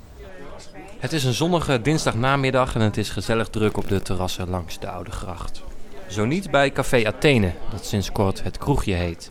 Het 0.98 1.12
is 1.12 1.24
een 1.24 1.32
zonnige 1.32 1.80
dinsdagnamiddag 1.80 2.74
en 2.74 2.80
het 2.80 2.96
is 2.96 3.10
gezellig 3.10 3.48
druk 3.48 3.76
op 3.76 3.88
de 3.88 4.02
terrassen 4.02 4.48
langs 4.48 4.80
de 4.80 4.88
Oude 4.88 5.10
Gracht. 5.10 5.62
Zo 6.08 6.24
niet 6.24 6.50
bij 6.50 6.70
Café 6.70 7.06
Athene, 7.06 7.52
dat 7.70 7.86
sinds 7.86 8.12
kort 8.12 8.42
Het 8.42 8.58
Kroegje 8.58 8.94
heet. 8.94 9.30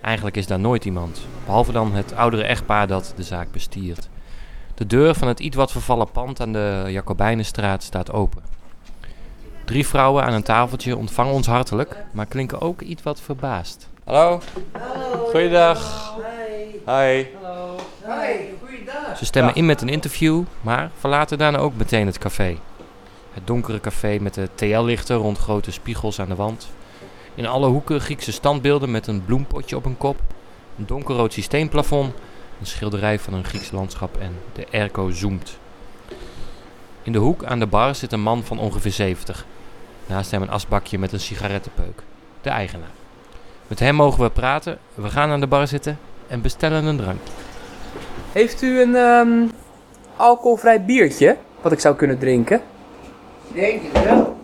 Eigenlijk 0.00 0.36
is 0.36 0.46
daar 0.46 0.60
nooit 0.60 0.84
iemand, 0.84 1.20
behalve 1.44 1.72
dan 1.72 1.94
het 1.94 2.14
oudere 2.14 2.42
echtpaar 2.42 2.86
dat 2.86 3.12
de 3.16 3.22
zaak 3.22 3.52
bestiert. 3.52 4.08
De 4.74 4.86
deur 4.86 5.14
van 5.14 5.28
het 5.28 5.40
iets 5.40 5.56
wat 5.56 5.72
vervallen 5.72 6.10
pand 6.10 6.40
aan 6.40 6.52
de 6.52 6.84
Jacobijnenstraat 6.88 7.82
staat 7.82 8.12
open. 8.12 8.49
Drie 9.70 9.86
vrouwen 9.86 10.24
aan 10.24 10.32
een 10.32 10.42
tafeltje 10.42 10.96
ontvangen 10.96 11.32
ons 11.32 11.46
hartelijk, 11.46 11.96
maar 12.12 12.26
klinken 12.26 12.60
ook 12.60 12.80
iets 12.80 13.02
wat 13.02 13.20
verbaasd. 13.20 13.88
Hallo. 14.04 14.40
Hallo. 14.72 15.26
Goeiedag. 15.26 16.14
Hi. 16.16 16.92
Hi. 16.92 17.26
Hallo. 17.42 17.76
Hi. 18.04 18.36
Goeiedag. 18.64 19.18
Ze 19.18 19.24
stemmen 19.24 19.54
in 19.54 19.66
met 19.66 19.80
een 19.82 19.88
interview, 19.88 20.42
maar 20.60 20.90
verlaten 20.98 21.38
daarna 21.38 21.58
ook 21.58 21.76
meteen 21.76 22.06
het 22.06 22.18
café. 22.18 22.56
Het 23.32 23.46
donkere 23.46 23.80
café 23.80 24.18
met 24.20 24.34
de 24.34 24.48
TL-lichten 24.54 25.16
rond 25.16 25.38
grote 25.38 25.70
spiegels 25.70 26.20
aan 26.20 26.28
de 26.28 26.34
wand. 26.34 26.70
In 27.34 27.46
alle 27.46 27.66
hoeken 27.66 28.00
Griekse 28.00 28.32
standbeelden 28.32 28.90
met 28.90 29.06
een 29.06 29.24
bloempotje 29.24 29.76
op 29.76 29.84
een 29.84 29.98
kop. 29.98 30.20
Een 30.78 30.86
donkerrood 30.86 31.32
systeemplafond. 31.32 32.14
Een 32.60 32.66
schilderij 32.66 33.18
van 33.18 33.34
een 33.34 33.44
Grieks 33.44 33.70
landschap 33.70 34.16
en 34.16 34.36
de 34.52 34.66
airco 34.72 35.10
zoomt. 35.10 35.58
In 37.02 37.12
de 37.12 37.18
hoek 37.18 37.44
aan 37.44 37.58
de 37.58 37.66
bar 37.66 37.94
zit 37.94 38.12
een 38.12 38.22
man 38.22 38.44
van 38.44 38.58
ongeveer 38.58 38.92
70. 38.92 39.46
Naast 40.10 40.30
hem 40.30 40.42
een 40.42 40.50
asbakje 40.50 40.98
met 40.98 41.12
een 41.12 41.20
sigarettenpeuk. 41.20 42.02
De 42.40 42.50
eigenaar. 42.50 42.90
Met 43.66 43.78
hem 43.78 43.94
mogen 43.94 44.22
we 44.22 44.30
praten. 44.30 44.78
We 44.94 45.08
gaan 45.08 45.30
aan 45.30 45.40
de 45.40 45.46
bar 45.46 45.66
zitten 45.66 45.98
en 46.26 46.40
bestellen 46.40 46.84
een 46.84 46.96
drank. 46.96 47.20
Heeft 48.32 48.62
u 48.62 48.80
een 48.80 48.94
ehm, 48.94 49.46
alcoholvrij 50.16 50.84
biertje 50.84 51.36
wat 51.60 51.72
ik 51.72 51.80
zou 51.80 51.96
kunnen 51.96 52.18
drinken? 52.18 52.60
Denk 53.52 53.82
het 53.92 54.04
wel. 54.04 54.36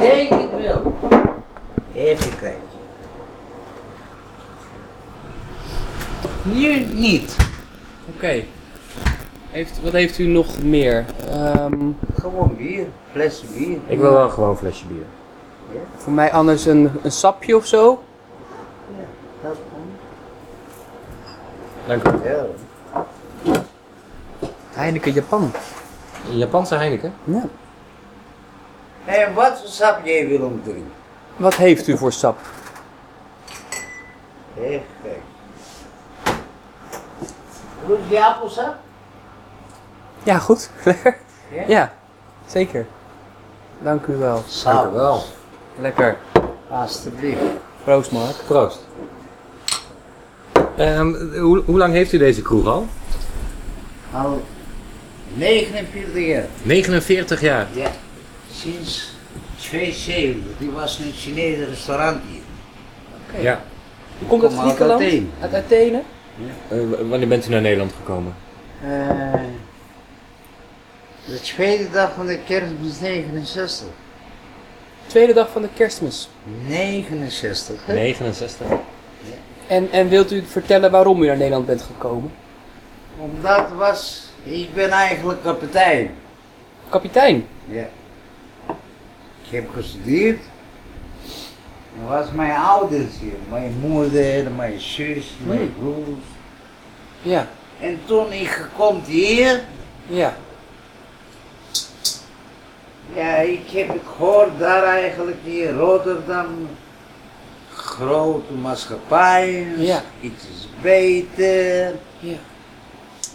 Denk 0.00 0.30
het 0.30 0.62
wel. 0.62 0.98
Even 1.94 2.38
kijken. 2.38 2.62
Hier 6.42 6.86
niet. 6.86 7.36
Oké. 8.14 8.44
Heeft, 9.50 9.82
wat 9.82 9.92
heeft 9.92 10.18
u 10.18 10.26
nog 10.26 10.62
meer? 10.62 11.04
Ehm, 11.30 11.90
Gewoon 12.20 12.56
bier. 12.56 12.86
Fles 13.12 13.42
bier. 13.54 13.78
Ik 13.86 13.98
wil 13.98 14.12
wel 14.12 14.30
gewoon 14.30 14.48
een 14.50 14.56
flesje 14.56 14.86
bier. 14.86 15.02
voor 15.96 16.12
mij 16.12 16.32
anders 16.32 16.64
een, 16.66 16.90
een 17.02 17.12
sapje 17.12 17.56
of 17.56 17.66
zo? 17.66 18.02
Dat 19.42 19.56
komt. 19.72 20.00
Dank 22.02 22.22
u. 22.24 22.28
Ja. 22.28 22.46
Heineken 24.72 25.12
Japan. 25.12 25.50
Japanse 26.30 26.74
Heineken? 26.74 27.14
Ja. 27.24 27.42
En 29.04 29.34
wat 29.34 29.58
voor 29.60 29.68
sap 29.68 30.04
jij 30.04 30.28
wil 30.28 30.46
om 30.46 30.62
te 30.62 30.70
drinken? 30.70 30.92
Wat 31.36 31.54
heeft 31.54 31.86
u 31.88 31.96
voor 31.96 32.12
sap? 32.12 32.38
Even 34.60 34.82
kijken. 35.02 35.22
Wil 37.86 37.98
je 38.08 38.24
appelsap? 38.26 38.74
Ja, 40.22 40.38
goed. 40.38 40.70
Lekker. 40.84 41.16
Ja? 41.54 41.62
Ja, 41.68 41.92
zeker. 42.46 42.86
Dank 43.82 44.06
u 44.06 44.16
wel. 44.16 44.42
Sap. 44.46 44.92
wel. 44.92 45.22
Lekker. 45.80 46.16
Alsjeblieft. 46.70 47.40
Proost, 47.84 48.12
Mark. 48.12 48.34
Proost. 48.46 48.86
Ehm, 50.76 51.14
hoe, 51.38 51.62
hoe 51.64 51.78
lang 51.78 51.92
heeft 51.92 52.12
u 52.12 52.18
deze 52.18 52.42
kroeg 52.42 52.66
al? 52.66 52.86
Al 54.12 54.42
49 55.34 56.26
jaar. 56.26 56.44
49 56.62 57.40
jaar. 57.40 57.66
Ja. 57.72 57.90
Sinds 58.52 59.12
72. 59.56 60.42
Die 60.58 60.70
was 60.70 60.98
een 60.98 61.12
Chinese 61.14 61.64
restaurant 61.64 62.20
hier. 62.30 63.42
Ja. 63.42 63.60
Hoe 64.18 64.28
komt 64.28 64.40
dat 64.42 64.50
Kom 64.50 64.58
uit 64.60 64.68
Griekenland? 64.68 65.02
Athene. 65.02 65.26
Uit 65.40 65.54
Athene? 65.54 66.02
Eh, 66.68 66.78
w- 66.78 67.08
wanneer 67.08 67.28
bent 67.28 67.46
u 67.46 67.50
naar 67.50 67.60
Nederland 67.60 67.92
gekomen? 67.96 68.34
Eh, 68.82 68.88
de 71.28 71.40
tweede 71.40 71.90
dag 71.90 72.12
van 72.14 72.26
de 72.26 72.38
kerstmis 72.38 73.00
69. 73.00 73.86
Tweede 75.06 75.32
dag 75.32 75.50
van 75.50 75.62
de 75.62 75.68
kerstmis. 75.74 76.28
69. 76.66 77.86
hè? 77.86 77.94
69. 77.94 78.66
En, 79.66 79.90
en 79.90 80.08
wilt 80.08 80.32
u 80.32 80.42
vertellen 80.46 80.90
waarom 80.90 81.22
u 81.22 81.26
naar 81.26 81.36
Nederland 81.36 81.66
bent 81.66 81.82
gekomen? 81.82 82.32
Omdat 83.18 83.64
was, 83.76 84.28
ik 84.42 84.74
ben 84.74 84.90
eigenlijk 84.90 85.42
kapitein. 85.42 86.10
Kapitein. 86.88 87.46
Ja. 87.64 87.88
Ik 89.42 89.50
heb 89.50 89.70
gestudeerd. 89.74 90.40
Dat 92.00 92.08
was 92.08 92.30
mijn 92.32 92.56
ouders 92.56 93.18
hier. 93.20 93.32
Mijn 93.50 93.74
moeder, 93.80 94.50
mijn 94.50 94.80
zus, 94.80 95.26
mijn 95.46 95.74
broers. 95.78 96.24
Ja. 97.22 97.48
En 97.80 98.00
toen 98.04 98.32
ik 98.32 98.48
gekomen 98.48 99.02
hier, 99.04 99.64
Ja. 100.06 100.36
Ja, 103.14 103.36
ik 103.36 103.68
heb 103.70 103.88
het 103.88 104.02
gehoord 104.16 104.58
daar 104.58 104.82
eigenlijk 104.82 105.36
in 105.44 105.76
Rotterdam. 105.78 106.46
Grote 107.74 108.52
maatschappijen, 108.52 109.82
Ja. 109.82 110.02
iets 110.20 110.44
is 110.54 110.68
beter. 110.82 111.94
Ja. 112.18 112.36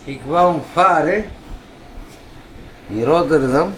Ik 0.03 0.21
wou 0.25 0.57
varen 0.71 1.25
in 2.87 3.03
Rotterdam. 3.03 3.73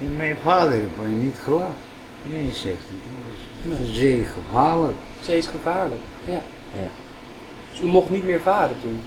En 0.00 0.16
mijn 0.16 0.36
vader 0.42 0.70
heeft 0.72 0.96
mij 1.00 1.10
niet 1.10 1.36
gelaten. 1.44 1.74
Nee, 2.22 2.50
zegt 2.52 2.64
hij. 2.88 3.70
Dat 3.70 3.78
is 3.88 3.94
zeer 3.94 4.26
gevaarlijk. 4.26 4.96
Is 5.26 5.46
gevaarlijk. 5.46 6.00
Ja. 6.24 6.32
Ja. 6.72 6.88
Dus 7.70 7.80
u 7.80 7.84
mocht 7.86 8.10
niet 8.10 8.24
meer 8.24 8.40
varen 8.40 8.76
toen? 8.82 9.00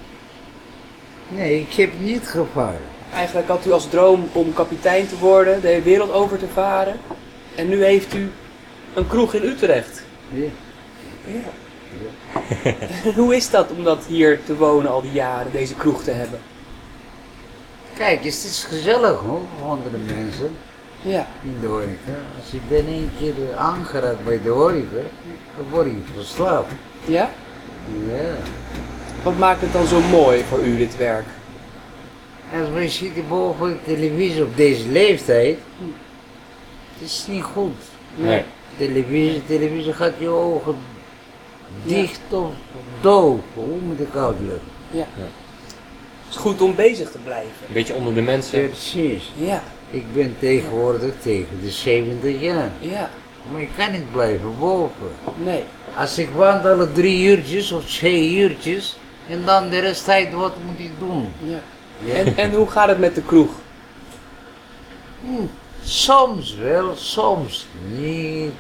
Nee, 1.28 1.60
ik 1.60 1.74
heb 1.74 1.92
niet 2.00 2.28
gevaren. 2.28 2.82
Eigenlijk 3.13 3.48
had 3.48 3.65
u 3.65 3.72
als 3.72 3.89
droom 3.89 4.29
om 4.32 4.53
kapitein 4.53 5.08
te 5.08 5.17
worden, 5.17 5.62
de 5.62 5.67
hele 5.67 5.82
wereld 5.82 6.12
over 6.12 6.38
te 6.38 6.48
varen. 6.53 6.96
En 7.55 7.67
nu 7.70 7.84
heeft 7.84 8.13
u 8.13 8.32
een 8.93 9.08
kroeg 9.08 9.34
in 9.34 9.43
Utrecht. 9.43 10.03
Ja. 10.29 10.50
Hoe 13.15 13.36
is 13.36 13.50
dat 13.50 13.72
om 13.77 13.84
dat 13.84 14.05
hier 14.08 14.39
te 14.46 14.55
wonen 14.55 14.91
al 14.91 15.01
die 15.01 15.12
jaren, 15.12 15.51
deze 15.51 15.75
kroeg 15.75 16.03
te 16.03 16.12
hebben? 16.12 16.39
Kijk, 17.98 18.24
het 18.24 18.34
is 18.34 18.65
gezellig 18.70 19.20
hoor, 19.20 19.41
voor 19.60 19.70
andere 19.70 19.98
mensen 19.98 20.55
Ja. 21.01 21.27
in 21.43 21.58
de 21.62 21.67
horeca. 21.67 22.17
Als 22.41 22.51
je 22.51 22.58
ben 22.70 22.88
één 22.88 23.12
keer 23.20 23.34
aangeraakt 23.58 24.24
bij 24.25 24.39
de 24.43 24.50
horeca, 24.50 24.96
dan 25.58 25.65
word 25.70 25.86
je 25.86 26.01
verslaafd. 26.15 26.72
Ja? 27.05 27.29
Ja. 28.08 28.36
Wat 29.24 29.38
maakt 29.38 29.62
het 29.62 29.74
dan 29.74 29.86
zo 29.88 30.00
mooi 30.01 30.43
voor 30.50 30.60
u, 30.60 30.77
dit 30.77 30.98
werk? 30.98 31.25
Als 32.60 32.69
wij 32.69 32.89
zitten 32.89 33.27
boven 33.27 33.67
de 33.67 33.93
televisie 33.93 34.43
op 34.43 34.57
deze 34.57 34.89
leeftijd, 34.89 35.57
het 36.93 37.10
is 37.10 37.25
niet 37.27 37.43
goed. 37.43 37.75
Nee. 38.15 38.43
Televisie, 38.77 39.45
televisie 39.45 39.93
gaat 39.93 40.13
je 40.17 40.27
ogen 40.27 40.75
dicht 41.83 42.19
of 42.29 42.51
doof. 43.01 43.39
Hoe 43.53 43.79
moet 43.79 44.00
ik 44.00 44.15
uitleggen? 44.15 44.62
Ja. 44.91 45.05
Het 45.15 46.29
is 46.29 46.36
goed 46.36 46.62
om 46.62 46.75
bezig 46.75 47.12
te 47.12 47.17
blijven. 47.17 47.51
Een 47.67 47.74
beetje 47.74 47.93
onder 47.93 48.13
de 48.13 48.22
mensen. 48.22 48.69
Precies. 48.69 49.31
Ja. 49.36 49.63
Ik 49.89 50.13
ben 50.13 50.36
tegenwoordig 50.39 51.13
tegen 51.22 51.60
de 51.62 51.69
70 51.69 52.41
jaar. 52.41 52.72
Ja. 52.79 53.10
Maar 53.51 53.62
ik 53.62 53.69
kan 53.77 53.91
niet 53.91 54.12
blijven 54.12 54.60
boven. 54.60 55.12
Nee. 55.43 55.63
Als 55.95 56.17
ik 56.17 56.29
wandel 56.29 56.91
drie 56.91 57.27
uurtjes 57.27 57.72
of 57.72 57.86
twee 57.86 58.36
uurtjes 58.36 58.98
en 59.29 59.45
dan 59.45 59.69
de 59.69 59.79
rest 59.79 60.05
tijd 60.05 60.33
wat 60.33 60.53
moet 60.65 60.79
ik 60.79 60.91
doen? 61.00 61.27
Ja. 61.43 61.60
En, 62.14 62.38
en 62.38 62.54
hoe 62.54 62.70
gaat 62.70 62.88
het 62.88 63.00
met 63.00 63.16
de 63.16 63.22
kroeg? 63.22 63.50
Hm, 65.22 65.46
Soms 65.84 66.56
wel, 66.56 66.92
soms 66.96 67.68
niet. 67.98 68.52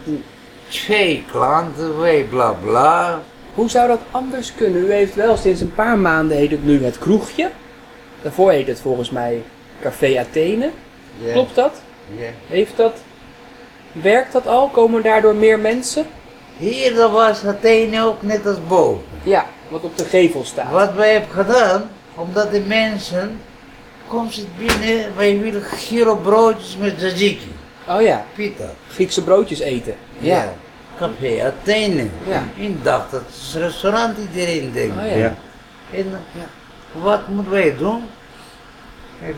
Twee 0.67 1.23
klanten, 1.31 1.99
wij 1.99 2.23
bla 2.29 2.51
bla. 2.51 3.21
Hoe 3.53 3.69
zou 3.69 3.87
dat 3.87 3.99
anders 4.11 4.53
kunnen? 4.55 4.81
U 4.85 4.91
heeft 4.91 5.15
wel 5.15 5.37
sinds 5.37 5.61
een 5.61 5.73
paar 5.73 5.97
maanden 5.97 6.37
heet 6.37 6.51
het 6.51 6.65
nu 6.65 6.83
het 6.83 6.97
kroegje. 6.97 7.49
Daarvoor 8.21 8.51
heet 8.51 8.67
het 8.67 8.79
volgens 8.79 9.09
mij 9.09 9.43
Café 9.81 10.19
Athene. 10.19 10.69
Klopt 11.31 11.55
dat? 11.55 11.81
Ja. 12.17 12.29
Heeft 12.47 12.77
dat... 12.77 12.93
Werkt 13.91 14.31
dat 14.33 14.47
al? 14.47 14.67
Komen 14.69 15.03
daardoor 15.03 15.35
meer 15.35 15.59
mensen? 15.59 16.05
Hier 16.57 17.09
was 17.11 17.45
Athene 17.45 18.03
ook 18.05 18.21
net 18.21 18.45
als 18.45 18.57
boven. 18.67 19.03
Ja, 19.23 19.45
wat 19.69 19.83
op 19.83 19.97
de 19.97 20.05
gevel 20.05 20.43
staat. 20.43 20.71
Wat 20.71 20.93
wij 20.93 21.11
hebben 21.11 21.45
gedaan, 21.45 21.89
omdat 22.15 22.51
de 22.51 22.59
mensen, 22.59 23.39
kom 24.07 24.31
ze 24.31 24.43
binnen, 24.57 25.15
wij 25.15 25.39
willen 25.39 25.61
giro 25.63 26.15
broodjes 26.15 26.77
met 26.77 26.97
tzatziki, 26.97 27.51
Oh 27.87 28.01
ja, 28.01 28.25
pita. 28.35 28.69
Griekse 28.91 29.23
broodjes 29.23 29.59
eten. 29.59 29.95
Ja. 30.17 30.53
Café 30.97 31.43
Athene. 31.45 32.05
Ja. 32.27 32.43
Ik 32.55 32.83
dacht 32.83 33.11
dat 33.11 33.21
is 33.29 33.53
een 33.53 33.61
restaurant 33.61 34.17
iedereen 34.17 34.71
denkt. 34.73 34.97
Oh 34.97 35.05
ja. 35.09 35.15
Ja. 35.17 35.35
En 35.91 36.05
wat 36.91 37.27
moeten 37.27 37.51
wij 37.51 37.75
doen? 37.77 38.03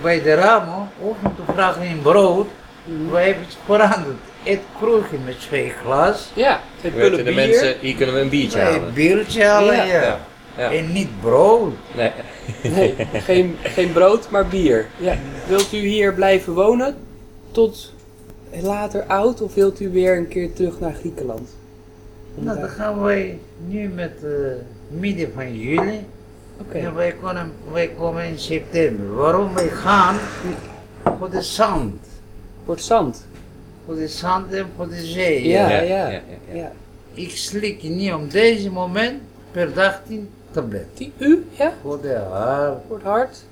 Bij 0.01 0.21
de 0.21 0.33
ramen, 0.33 0.89
of 0.99 1.15
om 1.23 1.35
te 1.35 1.51
vragen 1.53 1.81
in 1.81 2.01
brood, 2.01 2.47
Mhm. 2.83 3.11
wij 3.11 3.25
hebben 3.25 3.43
het 3.43 3.57
veranderd. 3.65 4.17
Het 4.43 4.59
kroegje 4.79 5.17
met 5.25 5.39
twee 5.39 5.73
glas, 5.83 6.29
Ja, 6.33 6.59
twee 6.79 7.09
de 7.11 7.23
bier. 7.23 7.33
mensen, 7.33 7.75
hier 7.79 7.95
kunnen 7.95 8.15
we 8.15 8.21
een 8.21 8.29
biertje 8.29 8.57
wij 8.57 8.67
een 8.67 8.73
halen. 8.79 8.93
biertje 8.93 9.43
halen, 9.45 9.87
Ja. 9.87 10.19
Ja. 10.57 10.71
En 10.71 10.91
niet 10.91 11.21
brood. 11.21 11.73
Nee. 11.95 12.11
nee, 12.63 12.95
geen, 13.13 13.55
geen 13.63 13.91
brood, 13.91 14.29
maar 14.29 14.47
bier. 14.47 14.85
Ja. 14.97 15.15
Wilt 15.47 15.73
u 15.73 15.77
hier 15.77 16.13
blijven 16.13 16.53
wonen 16.53 16.95
tot 17.51 17.93
later 18.61 19.03
oud 19.03 19.41
of 19.41 19.53
wilt 19.53 19.79
u 19.79 19.89
weer 19.89 20.17
een 20.17 20.27
keer 20.27 20.53
terug 20.53 20.79
naar 20.79 20.93
Griekenland? 20.93 21.49
Nou, 22.35 22.59
dan 22.59 22.69
gaan 22.69 23.01
wij 23.01 23.39
nu 23.67 23.87
met 23.87 24.11
uh, 24.23 24.31
midden 24.87 25.31
van 25.33 25.59
juli. 25.59 26.05
Oké. 26.61 26.77
En 26.77 26.95
wij 26.95 27.13
komen, 27.21 27.51
wij 27.71 27.89
komen 27.97 28.25
in 28.25 28.39
september. 28.39 29.15
Waarom 29.15 29.53
wij 29.53 29.67
gaan? 29.67 30.15
Voor 31.17 31.29
de 31.29 31.41
zand. 31.41 32.07
Voor 32.65 32.75
het 32.75 32.83
zand? 32.83 33.25
Voor 33.85 33.95
de 33.95 34.07
zand 34.07 34.53
en 34.53 34.65
voor 34.75 34.89
de 34.89 35.05
zee. 35.05 35.47
Ja, 35.47 35.69
ja, 35.69 35.81
ja. 35.81 36.09
ja, 36.09 36.21
ja. 36.53 36.71
Ik 37.13 37.31
slik 37.31 37.83
niet 37.83 38.13
op 38.13 38.31
deze 38.31 38.71
moment 38.71 39.21
per 39.51 39.73
dag 39.73 40.01
10 40.07 40.29
tabletten. 40.55 40.89
Die 40.95 41.13
u? 41.17 41.45
Ja? 41.51 41.73
Voor 41.81 42.01
de 42.01 42.13
haar. 42.31 42.77
Voor 42.87 42.95
het 42.97 43.05
hart? 43.05 43.43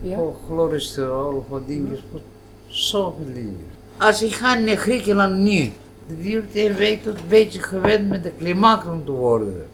Ja. 0.00 0.16
Voor 0.16 0.36
cholesterol, 0.46 1.44
voor 1.48 1.62
dingen, 1.66 1.98
voor 2.10 2.20
zoveel 2.66 3.32
dingen. 3.34 3.66
Als 3.96 4.22
ik 4.22 4.32
ga 4.32 4.54
naar 4.54 4.76
Griekenland 4.76 5.36
nu, 5.36 5.72
het 6.06 6.22
duurt 6.22 6.54
een 6.54 6.74
week 6.74 7.02
tot 7.02 7.18
een 7.18 7.28
beetje 7.28 7.62
gewend 7.62 8.08
met 8.08 8.22
de 8.22 8.32
klimaat 8.38 8.86
om 8.86 9.04
te 9.04 9.10
worden. 9.10 9.66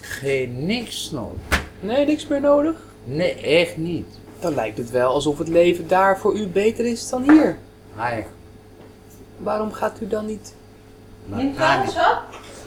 Geen 0.00 0.66
niks 0.66 1.10
nodig. 1.10 1.62
Nee, 1.80 2.06
niks 2.06 2.26
meer 2.26 2.40
nodig? 2.40 2.76
Nee, 3.04 3.34
echt 3.34 3.76
niet. 3.76 4.06
Dan 4.40 4.54
lijkt 4.54 4.78
het 4.78 4.90
wel 4.90 5.10
alsof 5.12 5.38
het 5.38 5.48
leven 5.48 5.88
daar 5.88 6.18
voor 6.18 6.36
u 6.36 6.46
beter 6.46 6.86
is 6.86 7.08
dan 7.08 7.22
hier. 7.30 7.56
Eigenlijk. 7.98 8.28
Waarom 9.36 9.72
gaat 9.72 10.00
u 10.00 10.08
dan 10.08 10.26
niet 10.26 10.54
in 11.36 11.48
op? 11.48 12.22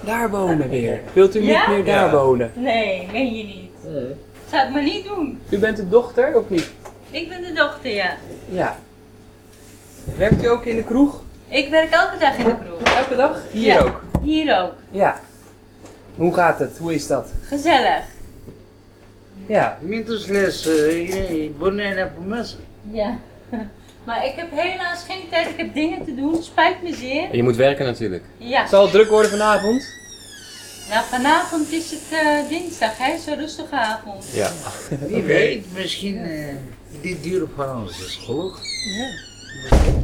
Daar 0.06 0.30
wonen 0.30 0.70
weer? 0.70 1.00
Wilt 1.14 1.36
u 1.36 1.40
niet 1.40 1.68
meer 1.68 1.86
daar 1.86 2.12
wonen? 2.12 2.52
Nee, 2.56 3.08
meen 3.12 3.36
je 3.38 3.44
niet. 3.44 3.72
Nee. 3.94 4.16
Zou 4.50 4.68
ik 4.68 4.74
maar 4.74 4.84
niet 4.84 5.06
doen. 5.06 5.40
U 5.50 5.58
bent 5.58 5.78
de 5.78 5.90
dochter 5.90 6.38
of 6.38 6.50
niet? 6.50 6.72
Ik 7.12 7.30
ben 7.30 7.42
de 7.42 7.54
dochter, 7.54 7.94
ja. 7.94 8.16
Ja. 8.50 8.78
Werkt 10.18 10.44
u 10.44 10.48
ook 10.48 10.66
in 10.66 10.76
de 10.76 10.84
kroeg? 10.84 11.22
Ik 11.48 11.70
werk 11.70 11.92
elke 11.92 12.18
dag 12.20 12.38
in 12.38 12.44
de 12.46 12.56
kroeg. 12.66 12.96
Elke 12.98 13.16
dag? 13.16 13.42
Hier 13.52 13.74
Ja. 13.74 13.80
ook? 13.82 14.02
Hier 14.22 14.62
ook. 14.62 14.74
Ja. 14.92 15.20
Hoe 16.16 16.34
gaat 16.34 16.60
het? 16.60 16.78
Hoe 16.78 16.94
is 16.94 17.08
dat? 17.08 17.30
Gezellig. 17.42 18.04
Ja. 19.46 19.78
Muitas 19.82 20.26
les 20.26 20.70
bonen 21.58 22.12
op 22.18 22.26
mes. 22.26 22.58
Ja. 22.92 23.18
Maar 24.04 24.26
ik 24.26 24.34
heb 24.36 24.48
helaas 24.52 25.04
geen 25.04 25.30
tijd. 25.30 25.50
Ik 25.50 25.58
heb 25.58 25.74
dingen 25.74 26.06
te 26.06 26.16
doen. 26.16 26.44
Spijt 26.44 26.84
me 26.84 26.94
zeer. 26.94 27.36
Je 27.36 27.44
moet 27.44 27.56
werken 27.56 27.86
natuurlijk. 27.86 28.24
Ja. 28.38 28.68
Zal 28.68 28.82
het 28.82 28.92
druk 28.92 29.10
worden 29.10 29.32
vanavond? 29.32 30.00
Nou, 30.90 31.06
vanavond 31.06 31.72
is 31.72 31.92
het 31.92 32.20
eh, 32.20 32.50
dinsdag, 32.50 32.98
hè? 32.98 33.18
Zo'n 33.18 33.36
rustige 33.36 33.76
avond. 33.76 34.26
Ja. 34.34 34.52
Wie 35.08 35.24
weet, 35.24 35.66
misschien 35.74 36.16
uh, 36.16 36.48
die 37.02 37.20
duur 37.20 37.48
van 37.56 37.82
ons 37.82 38.06
is 38.06 38.16
geluk. 38.16 38.54
Ja. 38.98 39.10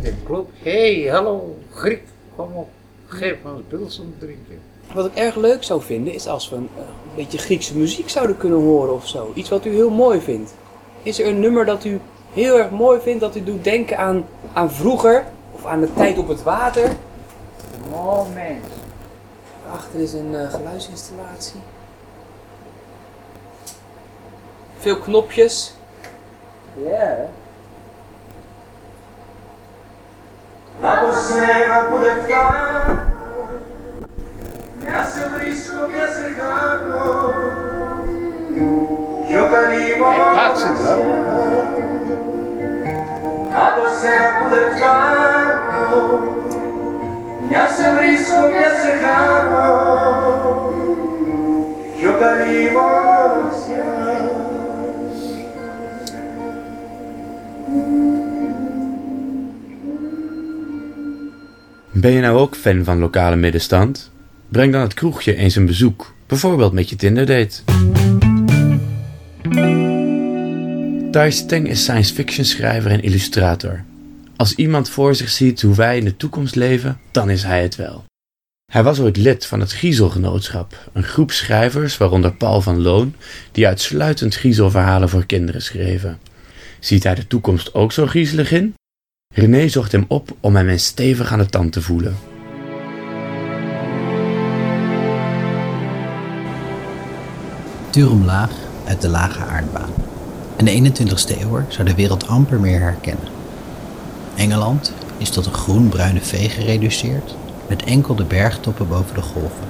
De 0.02 0.14
club. 0.26 0.50
Hé, 0.64 1.02
hey, 1.02 1.12
hallo, 1.12 1.58
Griek, 1.74 2.02
kom 2.36 2.54
op. 2.54 2.70
Geef 3.08 3.36
ons 3.44 3.62
pils 3.68 4.00
om 4.00 4.16
te 4.20 4.26
drinken. 4.26 4.60
Wat 4.94 5.06
ik 5.06 5.16
erg 5.16 5.36
leuk 5.36 5.64
zou 5.64 5.82
vinden 5.82 6.14
is 6.14 6.28
als 6.28 6.50
we 6.50 6.56
een, 6.56 6.70
eh, 6.76 6.82
een 6.82 7.16
beetje 7.16 7.38
Griekse 7.38 7.78
muziek 7.78 8.10
zouden 8.10 8.38
kunnen 8.38 8.60
horen 8.60 8.94
of 8.94 9.08
zo. 9.08 9.32
Iets 9.36 9.50
wat 9.50 9.66
u 9.66 9.70
heel 9.70 9.90
mooi 9.90 10.22
vindt. 10.22 10.54
Is 11.04 11.20
er 11.20 11.28
een 11.28 11.40
nummer 11.40 11.66
dat 11.66 11.86
u 11.86 12.00
heel 12.34 12.58
erg 12.58 12.70
mooi 12.70 13.00
vind 13.00 13.20
dat 13.20 13.36
u 13.36 13.44
doet 13.44 13.64
denken 13.64 13.98
aan, 13.98 14.26
aan 14.54 14.72
vroeger 14.72 15.24
of 15.52 15.66
aan 15.66 15.82
de 15.82 15.94
tijd 15.94 16.18
op 16.18 16.28
het 16.28 16.44
water. 16.44 16.90
Moment. 17.92 18.66
Achter 19.72 20.00
is 20.00 20.14
een 20.14 20.36
eh, 20.36 20.54
geluidsinstallatie. 20.54 21.62
Veel 24.78 24.98
knopjes. 24.98 25.74
Ja. 26.74 26.90
Yeah. 26.90 27.28
Hij 40.04 40.32
plaatst 40.34 40.68
het 40.68 40.82
wel. 40.82 41.87
Ben 61.92 62.12
je 62.12 62.22
nou 62.22 62.38
ook 62.38 62.56
fan 62.56 62.84
van 62.84 63.00
lokale 63.00 63.36
middenstand? 63.36 64.12
Breng 64.50 64.72
dan 64.72 64.82
het 64.82 64.94
kroegje 64.94 65.36
eens 65.36 65.56
een 65.56 65.66
bezoek, 65.66 66.14
bijvoorbeeld 66.28 66.74
met 66.74 66.90
je 66.90 66.96
Tinder-date. 66.96 67.62
Thijs 71.12 71.46
Teng 71.46 71.68
is 71.68 71.84
science 71.84 72.14
fiction 72.14 72.46
schrijver 72.46 72.92
en 72.92 73.02
illustrator. 73.02 73.84
Als 74.38 74.56
iemand 74.56 74.90
voor 74.90 75.16
zich 75.16 75.30
ziet 75.30 75.62
hoe 75.62 75.76
wij 75.76 75.98
in 75.98 76.06
de 76.06 76.18
toekomst 76.18 76.56
leven, 76.56 77.00
dan 77.12 77.30
is 77.30 77.44
hij 77.44 77.62
het 77.62 77.76
wel. 77.76 78.04
Hij 78.72 78.84
was 78.84 79.00
ooit 79.00 79.18
lid 79.18 79.46
van 79.46 79.60
het 79.60 79.72
Giezelgenootschap, 79.72 80.90
een 80.94 81.04
groep 81.04 81.32
schrijvers, 81.32 81.98
waaronder 81.98 82.34
Paul 82.34 82.62
van 82.62 82.82
Loon, 82.82 83.16
die 83.52 83.68
uitsluitend 83.68 84.36
griezelverhalen 84.36 85.10
voor 85.10 85.26
kinderen 85.26 85.62
schreven. 85.62 86.20
Ziet 86.80 87.04
hij 87.04 87.16
de 87.16 87.28
toekomst 87.28 87.74
ook 87.74 87.92
zo 87.92 88.06
griezelig 88.06 88.52
in? 88.52 88.74
René 89.34 89.68
zocht 89.68 89.92
hem 89.92 90.06
op 90.08 90.36
om 90.40 90.56
hem 90.56 90.70
eens 90.70 90.86
stevig 90.86 91.32
aan 91.32 91.40
de 91.40 91.46
tand 91.46 91.72
te 91.72 91.82
voelen. 91.82 92.16
Tuur 97.90 98.12
omlaag 98.12 98.52
uit 98.88 99.02
de 99.02 99.10
lage 99.10 99.40
aardbaan. 99.40 99.90
In 100.58 100.66
de 100.66 100.92
21ste 100.92 101.42
eeuw 101.42 101.66
zou 101.70 101.88
de 101.88 101.96
wereld 101.96 102.28
amper 102.28 102.60
meer 102.60 102.80
herkennen. 102.80 103.37
Engeland 104.38 104.94
is 105.18 105.30
tot 105.30 105.46
een 105.46 105.54
groen-bruine 105.54 106.22
vee 106.22 106.50
gereduceerd, 106.50 107.36
met 107.68 107.84
enkel 107.84 108.16
de 108.16 108.24
bergtoppen 108.24 108.88
boven 108.88 109.16
de 109.16 109.22
golven. 109.22 109.68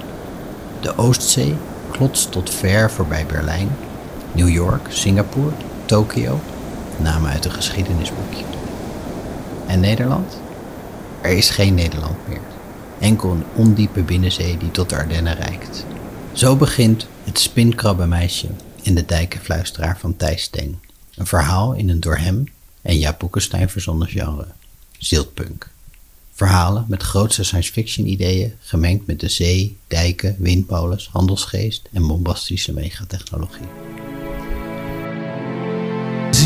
De 0.81 0.97
Oostzee 0.97 1.55
klotst 1.91 2.31
tot 2.31 2.49
ver 2.49 2.91
voorbij 2.91 3.25
Berlijn, 3.25 3.69
New 4.31 4.49
York, 4.49 4.87
Singapore, 4.89 5.51
Tokio, 5.85 6.39
namen 6.97 7.31
uit 7.31 7.45
een 7.45 7.51
geschiedenisboekje. 7.51 8.43
En 9.67 9.79
Nederland? 9.79 10.39
Er 11.21 11.31
is 11.31 11.49
geen 11.49 11.73
Nederland 11.73 12.27
meer. 12.27 12.41
Enkel 12.99 13.31
een 13.31 13.45
ondiepe 13.55 14.01
binnenzee 14.01 14.57
die 14.57 14.71
tot 14.71 14.89
de 14.89 14.95
Ardennen 14.95 15.35
reikt. 15.35 15.85
Zo 16.31 16.55
begint 16.55 17.07
het 17.23 17.39
spinkrabbenmeisje 17.39 18.47
in 18.81 18.95
de 18.95 19.05
dijkenfluisteraar 19.05 19.97
van 19.99 20.17
Thijs 20.17 20.41
Steng. 20.41 20.77
Een 21.15 21.25
verhaal 21.25 21.73
in 21.73 21.89
een 21.89 21.99
door 21.99 22.17
hem 22.17 22.43
en 22.87 22.97
Jaap 22.97 23.19
Boekenstein 23.19 23.69
verzonnen 23.69 24.07
genre. 24.07 24.47
Ziltpunk. 24.97 25.69
Verhalen 26.31 26.85
met 26.87 27.03
grootste 27.03 27.43
science 27.43 27.71
fiction 27.71 28.07
ideeën 28.07 28.53
gemengd 28.59 29.05
met 29.05 29.19
de 29.19 29.29
zee, 29.29 29.77
dijken, 29.87 30.35
windmolens, 30.39 31.09
handelsgeest 31.11 31.89
en 31.91 32.07
bombastische 32.07 32.73
megatechnologie. 32.73 33.67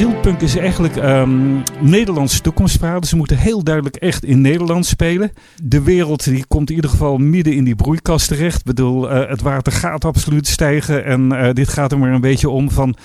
Ziltpunk 0.02 0.42
is 0.42 0.56
eigenlijk 0.56 0.96
um, 0.96 1.64
Nederlandse 1.80 2.42
toekomstverhalen. 2.42 3.08
Ze 3.08 3.16
moeten 3.16 3.38
heel 3.38 3.64
duidelijk 3.64 3.96
echt 3.96 4.24
in 4.24 4.42
Nederland 4.42 4.86
spelen. 4.86 5.32
De 5.64 5.82
wereld 5.82 6.24
die 6.24 6.46
komt 6.48 6.70
in 6.70 6.76
ieder 6.76 6.90
geval 6.90 7.18
midden 7.18 7.54
in 7.54 7.64
die 7.64 7.76
broeikast 7.76 8.28
terecht. 8.28 8.60
Ik 8.60 8.66
bedoel, 8.66 9.12
uh, 9.12 9.30
het 9.30 9.42
water 9.42 9.72
gaat 9.72 10.06
absoluut 10.06 10.48
stijgen. 10.48 11.06
En 11.06 11.34
uh, 11.34 11.50
dit 11.54 11.70
gaat 11.70 11.92
er 11.92 11.98
maar 11.98 12.12
een 12.12 12.22
beetje 12.22 12.50
om 12.50 12.72
van 12.72 12.96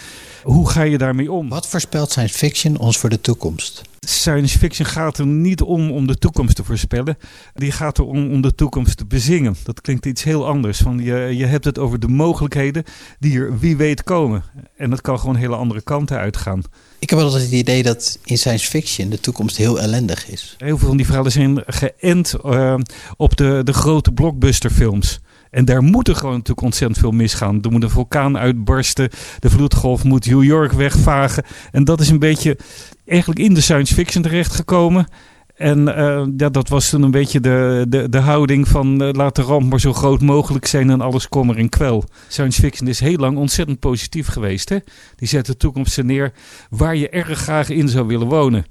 hoe 0.42 0.70
ga 0.70 0.82
je 0.82 0.98
daarmee 0.98 1.32
om? 1.32 1.48
Wat 1.48 1.68
voorspelt 1.68 2.10
science 2.10 2.34
fiction 2.34 2.78
ons 2.78 2.98
voor 2.98 3.10
de 3.10 3.20
toekomst? 3.20 3.82
Science 4.08 4.58
fiction 4.58 4.86
gaat 4.86 5.18
er 5.18 5.26
niet 5.26 5.62
om 5.62 5.90
om 5.90 6.06
de 6.06 6.18
toekomst 6.18 6.56
te 6.56 6.64
voorspellen. 6.64 7.18
Die 7.54 7.72
gaat 7.72 7.98
er 7.98 8.04
om 8.04 8.32
om 8.32 8.40
de 8.40 8.54
toekomst 8.54 8.96
te 8.96 9.06
bezingen. 9.06 9.56
Dat 9.64 9.80
klinkt 9.80 10.06
iets 10.06 10.22
heel 10.22 10.46
anders. 10.46 10.78
Van 10.78 10.98
je, 10.98 11.14
je 11.36 11.46
hebt 11.46 11.64
het 11.64 11.78
over 11.78 12.00
de 12.00 12.08
mogelijkheden 12.08 12.84
die 13.18 13.38
er 13.38 13.58
wie 13.58 13.76
weet 13.76 14.02
komen. 14.02 14.42
En 14.76 14.90
dat 14.90 15.00
kan 15.00 15.18
gewoon 15.18 15.36
hele 15.36 15.56
andere 15.56 15.80
kanten 15.80 16.18
uitgaan. 16.18 16.62
Ik 16.98 17.10
heb 17.10 17.18
altijd 17.18 17.42
het 17.42 17.52
idee 17.52 17.82
dat 17.82 18.18
in 18.24 18.38
science 18.38 18.66
fiction 18.66 19.08
de 19.08 19.20
toekomst 19.20 19.56
heel 19.56 19.80
ellendig 19.80 20.28
is. 20.28 20.54
Heel 20.58 20.78
veel 20.78 20.88
van 20.88 20.96
die 20.96 21.06
verhalen 21.06 21.32
zijn 21.32 21.62
geënt 21.66 22.34
uh, 22.44 22.74
op 23.16 23.36
de, 23.36 23.60
de 23.64 23.72
grote 23.72 24.12
blockbusterfilms. 24.12 25.20
En 25.56 25.64
daar 25.64 25.82
moet 25.82 26.08
er 26.08 26.16
gewoon 26.16 26.32
natuurlijk 26.32 26.66
ontzettend 26.66 27.00
veel 27.00 27.10
misgaan. 27.10 27.62
Er 27.62 27.70
moet 27.70 27.82
een 27.82 27.90
vulkaan 27.90 28.38
uitbarsten. 28.38 29.10
De 29.38 29.50
vloedgolf 29.50 30.04
moet 30.04 30.26
New 30.26 30.44
York 30.44 30.72
wegvagen. 30.72 31.44
En 31.72 31.84
dat 31.84 32.00
is 32.00 32.10
een 32.10 32.18
beetje 32.18 32.58
eigenlijk 33.06 33.40
in 33.40 33.54
de 33.54 33.60
science 33.60 33.94
fiction 33.94 34.22
terechtgekomen. 34.22 35.06
En 35.54 35.78
uh, 35.78 36.22
ja, 36.36 36.48
dat 36.48 36.68
was 36.68 36.88
toen 36.88 37.02
een 37.02 37.10
beetje 37.10 37.40
de, 37.40 37.86
de, 37.88 38.08
de 38.08 38.18
houding 38.18 38.68
van 38.68 39.02
uh, 39.02 39.08
laat 39.12 39.36
de 39.36 39.42
ramp 39.42 39.70
maar 39.70 39.80
zo 39.80 39.92
groot 39.92 40.20
mogelijk 40.20 40.66
zijn 40.66 40.90
en 40.90 41.00
alles 41.00 41.28
kommer 41.28 41.56
en 41.56 41.68
kwel. 41.68 42.04
Science 42.28 42.60
fiction 42.60 42.88
is 42.88 43.00
heel 43.00 43.16
lang 43.16 43.36
ontzettend 43.36 43.78
positief 43.78 44.26
geweest. 44.26 44.68
Hè? 44.68 44.78
Die 45.16 45.28
zet 45.28 45.46
de 45.46 45.56
toekomst 45.56 46.02
neer 46.02 46.32
waar 46.70 46.96
je 46.96 47.08
erg 47.08 47.38
graag 47.38 47.68
in 47.68 47.88
zou 47.88 48.06
willen 48.06 48.28
wonen. 48.28 48.64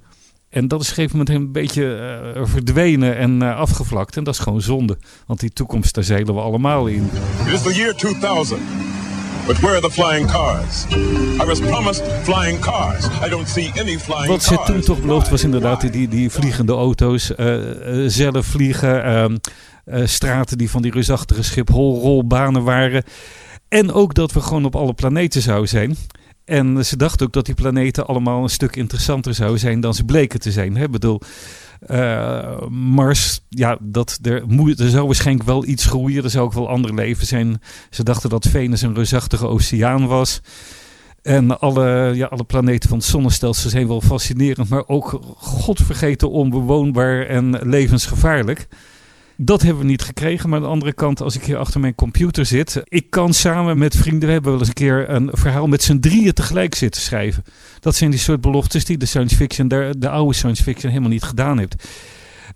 En 0.56 0.68
dat 0.68 0.80
is 0.80 0.90
op 0.90 0.96
een 0.96 1.02
gegeven 1.02 1.18
moment 1.18 1.36
een 1.36 1.52
beetje 1.52 1.82
uh, 2.36 2.42
verdwenen 2.44 3.16
en 3.16 3.42
afgevlakt. 3.42 4.16
En 4.16 4.24
dat 4.24 4.34
is 4.34 4.40
gewoon 4.40 4.60
zonde. 4.60 4.98
Want 5.26 5.40
die 5.40 5.50
toekomst, 5.50 5.94
daar 5.94 6.04
zeilen 6.04 6.34
we 6.34 6.40
allemaal 6.40 6.86
in. 6.86 7.10
It 7.46 7.52
is 7.52 7.62
the 7.62 7.74
year 7.74 7.94
2000. 7.94 8.60
But 9.46 9.58
where 9.60 9.76
are 9.76 9.80
the 9.80 9.90
flying 9.90 10.30
cars? 10.30 10.84
I 11.42 11.44
was 11.46 11.60
promised 11.60 12.02
flying 12.22 12.58
cars. 12.58 13.04
I 13.26 13.28
don't 13.28 13.48
see 13.48 13.72
any 13.80 13.98
flying 13.98 14.26
Wat 14.26 14.42
ze 14.42 14.62
toen 14.66 14.80
toch 14.80 15.00
beloofd 15.00 15.28
was 15.28 15.44
inderdaad 15.44 15.92
die, 15.92 16.08
die 16.08 16.30
vliegende 16.30 16.72
auto's, 16.72 17.32
uh, 17.36 17.46
uh, 17.46 18.08
zelf 18.08 18.46
vliegen, 18.46 19.40
uh, 19.86 20.06
straten 20.06 20.58
die 20.58 20.70
van 20.70 20.82
die 20.82 20.92
reusachtige 20.92 21.42
Schiphol-rolbanen 21.42 22.62
waren. 22.62 23.02
En 23.68 23.92
ook 23.92 24.14
dat 24.14 24.32
we 24.32 24.40
gewoon 24.40 24.64
op 24.64 24.76
alle 24.76 24.94
planeten 24.94 25.42
zouden 25.42 25.68
zijn. 25.68 25.96
En 26.46 26.84
ze 26.84 26.96
dachten 26.96 27.26
ook 27.26 27.32
dat 27.32 27.46
die 27.46 27.54
planeten 27.54 28.06
allemaal 28.06 28.42
een 28.42 28.48
stuk 28.48 28.76
interessanter 28.76 29.34
zouden 29.34 29.60
zijn 29.60 29.80
dan 29.80 29.94
ze 29.94 30.04
bleken 30.04 30.40
te 30.40 30.52
zijn. 30.52 30.76
Ik 30.76 30.90
bedoel, 30.90 31.20
uh, 31.90 32.68
Mars, 32.68 33.40
ja, 33.48 33.78
dat, 33.80 34.18
er, 34.22 34.42
er 34.76 34.90
zou 34.90 35.06
waarschijnlijk 35.06 35.46
wel 35.46 35.66
iets 35.66 35.84
groeien. 35.84 36.24
Er 36.24 36.30
zou 36.30 36.44
ook 36.44 36.52
wel 36.52 36.68
ander 36.68 36.94
leven 36.94 37.26
zijn. 37.26 37.62
Ze 37.90 38.02
dachten 38.02 38.30
dat 38.30 38.46
Venus 38.46 38.82
een 38.82 38.94
reusachtige 38.94 39.46
oceaan 39.46 40.06
was. 40.06 40.40
En 41.22 41.60
alle, 41.60 42.12
ja, 42.14 42.26
alle 42.26 42.44
planeten 42.44 42.88
van 42.88 42.98
het 42.98 43.06
zonnestelsel 43.06 43.70
zijn 43.70 43.88
wel 43.88 44.00
fascinerend, 44.00 44.68
maar 44.68 44.88
ook 44.88 45.20
godvergeten 45.36 46.30
onbewoonbaar 46.30 47.26
en 47.26 47.68
levensgevaarlijk. 47.68 48.68
Dat 49.36 49.62
hebben 49.62 49.82
we 49.82 49.88
niet 49.88 50.02
gekregen. 50.02 50.48
Maar 50.48 50.58
aan 50.58 50.64
de 50.64 50.70
andere 50.70 50.92
kant, 50.92 51.20
als 51.20 51.36
ik 51.36 51.44
hier 51.44 51.56
achter 51.56 51.80
mijn 51.80 51.94
computer 51.94 52.46
zit. 52.46 52.82
Ik 52.84 53.10
kan 53.10 53.34
samen 53.34 53.78
met 53.78 53.96
vrienden. 53.96 54.26
We 54.26 54.32
hebben 54.32 54.50
wel 54.50 54.60
eens 54.60 54.68
een 54.68 54.74
keer 54.74 55.10
een 55.10 55.30
verhaal 55.32 55.66
met 55.66 55.82
z'n 55.82 55.98
drieën 55.98 56.32
tegelijk 56.32 56.74
zitten 56.74 57.02
schrijven. 57.02 57.44
Dat 57.80 57.94
zijn 57.94 58.10
die 58.10 58.20
soort 58.20 58.40
beloftes 58.40 58.84
die 58.84 58.96
de 58.96 59.06
science 59.06 59.36
fiction, 59.36 59.68
de, 59.68 59.94
de 59.98 60.08
oude 60.08 60.34
science 60.34 60.62
fiction, 60.62 60.90
helemaal 60.90 61.12
niet 61.12 61.22
gedaan 61.22 61.58
heeft. 61.58 61.88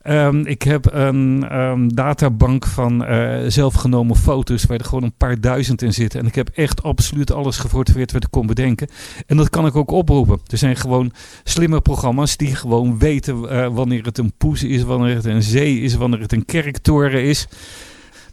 Um, 0.07 0.47
ik 0.47 0.63
heb 0.63 0.93
een 0.93 1.59
um, 1.59 1.95
databank 1.95 2.67
van 2.67 3.13
uh, 3.13 3.39
zelfgenomen 3.47 4.17
foto's 4.17 4.65
waar 4.65 4.79
er 4.79 4.85
gewoon 4.85 5.03
een 5.03 5.17
paar 5.17 5.41
duizend 5.41 5.83
in 5.83 5.93
zitten. 5.93 6.21
En 6.21 6.27
ik 6.27 6.35
heb 6.35 6.49
echt 6.55 6.83
absoluut 6.83 7.33
alles 7.33 7.57
gefotografeerd 7.57 8.13
wat 8.13 8.25
ik 8.25 8.31
kon 8.31 8.47
bedenken. 8.47 8.89
En 9.27 9.37
dat 9.37 9.51
kan 9.51 9.67
ik 9.67 9.77
ook 9.77 9.91
oproepen. 9.91 10.41
Er 10.47 10.59
zijn 10.59 10.77
gewoon 10.77 11.13
slimme 11.45 11.81
programma's 11.81 12.37
die 12.37 12.55
gewoon 12.55 12.99
weten 12.99 13.43
uh, 13.43 13.69
wanneer 13.69 14.05
het 14.05 14.19
een 14.19 14.33
poes 14.39 14.63
is, 14.63 14.83
wanneer 14.83 15.15
het 15.15 15.25
een 15.25 15.43
zee 15.43 15.81
is, 15.81 15.95
wanneer 15.95 16.21
het 16.21 16.33
een 16.33 16.45
kerktoren 16.45 17.23
is. 17.23 17.49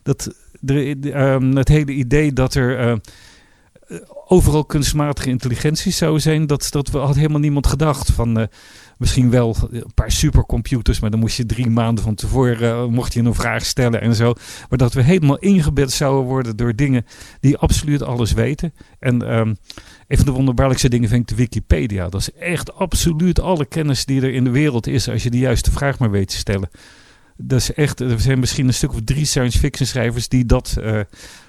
Dat, 0.04 0.36
de, 0.60 0.98
um, 1.16 1.56
het 1.56 1.68
hele 1.68 1.92
idee 1.92 2.34
dat 2.34 2.54
er... 2.54 2.88
Uh, 2.88 2.94
overal 4.30 4.66
kunstmatige 4.66 5.30
intelligentie 5.30 5.92
zou 5.92 6.20
zijn, 6.20 6.48
dat, 6.48 6.68
dat 6.70 6.88
had 6.88 7.16
helemaal 7.16 7.40
niemand 7.40 7.68
gedacht. 7.68 8.12
Van, 8.12 8.48
misschien 8.98 9.30
wel 9.30 9.56
een 9.72 9.94
paar 9.94 10.12
supercomputers, 10.12 11.00
maar 11.00 11.10
dan 11.10 11.20
moest 11.20 11.38
je 11.38 11.46
drie 11.46 11.70
maanden 11.70 12.04
van 12.04 12.16
tevoren, 12.16 12.62
uh, 12.62 12.86
mocht 12.86 13.14
je 13.14 13.22
een 13.22 13.34
vraag 13.34 13.66
stellen 13.66 14.02
en 14.02 14.16
zo. 14.16 14.34
Maar 14.70 14.78
dat 14.78 14.94
we 14.94 15.02
helemaal 15.02 15.38
ingebed 15.38 15.92
zouden 15.92 16.26
worden 16.26 16.56
door 16.56 16.76
dingen 16.76 17.06
die 17.40 17.58
absoluut 17.58 18.04
alles 18.04 18.32
weten. 18.32 18.74
En 19.00 19.38
um, 19.38 19.58
een 20.08 20.18
van 20.18 20.26
de 20.26 20.32
wonderbaarlijkste 20.32 20.90
dingen 20.90 21.10
vind 21.10 21.22
ik 21.22 21.28
de 21.28 21.44
Wikipedia. 21.44 22.10
Dat 22.10 22.22
is 22.22 22.32
echt 22.32 22.74
absoluut 22.74 23.40
alle 23.40 23.66
kennis 23.66 24.06
die 24.06 24.22
er 24.22 24.34
in 24.34 24.44
de 24.44 24.50
wereld 24.50 24.88
is, 24.88 25.10
als 25.10 25.24
je 25.24 25.30
de 25.30 25.40
juiste 25.40 25.72
vraag 25.72 26.00
maar 26.00 26.12
weet 26.12 26.28
te 26.28 26.38
stellen. 26.38 26.70
Dat 27.38 27.60
is 27.60 27.74
echt, 27.74 28.00
er 28.00 28.20
zijn 28.20 28.40
misschien 28.40 28.68
een 28.68 28.74
stuk 28.74 28.94
of 28.94 29.00
drie 29.04 29.26
science 29.26 29.60
fiction 29.60 29.88
schrijvers 29.88 30.28
die 30.28 30.46
dat 30.46 30.78
uh, 30.80 31.00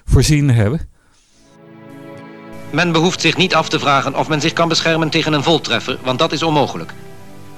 voorzien 0.05 0.49
hebben. 0.49 0.81
Men 2.69 2.91
behoeft 2.91 3.21
zich 3.21 3.37
niet 3.37 3.55
af 3.55 3.69
te 3.69 3.79
vragen 3.79 4.15
of 4.15 4.27
men 4.27 4.41
zich 4.41 4.53
kan 4.53 4.67
beschermen 4.67 5.09
tegen 5.09 5.33
een 5.33 5.43
voltreffer, 5.43 5.97
want 6.03 6.19
dat 6.19 6.31
is 6.31 6.43
onmogelijk. 6.43 6.93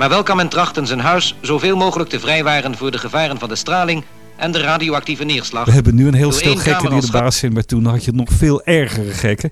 Maar 0.02 0.10
wel 0.10 0.24
kan 0.24 0.38
men 0.38 0.50
trachten 0.50 0.88
zijn 0.88 1.00
huis 1.00 1.36
zoveel 1.42 1.78
mogelijk 1.78 2.10
te 2.10 2.20
vrijwaren 2.20 2.78
voor 2.78 2.92
de 2.92 2.98
gevaren 2.98 3.40
van 3.40 3.50
de 3.50 3.56
straling 3.56 4.04
en 4.36 4.52
de 4.52 4.60
radioactieve 4.60 5.24
neerslag. 5.24 5.66
We 5.66 5.72
hebben 5.72 5.96
nu 5.96 6.08
een 6.08 6.14
heel 6.14 6.32
stel 6.32 6.56
gekken 6.56 6.90
die 6.90 7.02
de 7.02 7.12
baas 7.12 7.38
zijn, 7.38 7.54
maar 7.54 7.66
toen 7.66 7.86
had 7.86 8.06
je 8.06 8.12
nog 8.12 8.30
veel 8.32 8.64
ergere 8.64 9.12
gekken. 9.12 9.52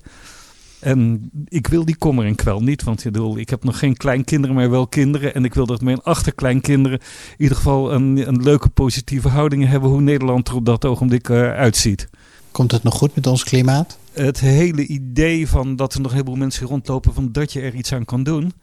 En 0.80 1.30
ik 1.48 1.68
wil 1.68 1.86
die 1.86 1.98
kommer 1.98 2.26
en 2.26 2.36
kwel 2.36 2.60
niet, 2.60 2.84
want 2.84 3.06
ik, 3.06 3.12
bedoel, 3.12 3.38
ik 3.38 3.50
heb 3.50 3.64
nog 3.64 3.80
geen 3.80 3.98
kleinkinderen, 3.98 4.56
maar 4.56 4.70
wel 4.70 4.88
kinderen. 4.88 5.34
En 5.34 5.46
ik 5.46 5.54
wil 5.54 5.66
dat 5.66 5.82
mijn 5.82 6.02
achterkleinkinderen 6.02 7.00
in 7.00 7.36
ieder 7.38 7.58
geval 7.58 7.94
een, 7.94 8.28
een 8.28 8.44
leuke 8.44 8.70
positieve 8.70 9.28
houding 9.28 9.68
hebben 9.68 9.90
hoe 9.90 10.02
Nederland 10.02 10.48
er 10.48 10.56
op 10.56 10.66
dat 10.66 10.86
ogenblik 10.86 11.30
uh, 11.30 11.52
uitziet. 11.52 12.10
Komt 12.52 12.72
het 12.72 12.84
nog 12.84 12.96
goed 12.96 13.16
met 13.16 13.28
ons 13.28 13.44
klimaat? 13.44 13.98
Het 14.14 14.40
hele 14.40 14.86
idee 14.86 15.48
van 15.48 15.76
dat 15.76 15.94
er 15.94 16.02
nog 16.02 16.12
een 16.12 16.18
heleboel 16.18 16.38
mensen 16.38 16.68
rondlopen 16.68 17.14
van 17.14 17.32
dat 17.32 17.54
je 17.54 17.62
er 17.62 17.74
iets 17.74 17.94
aan 17.94 18.06
kan 18.06 18.24
doen, 18.24 18.54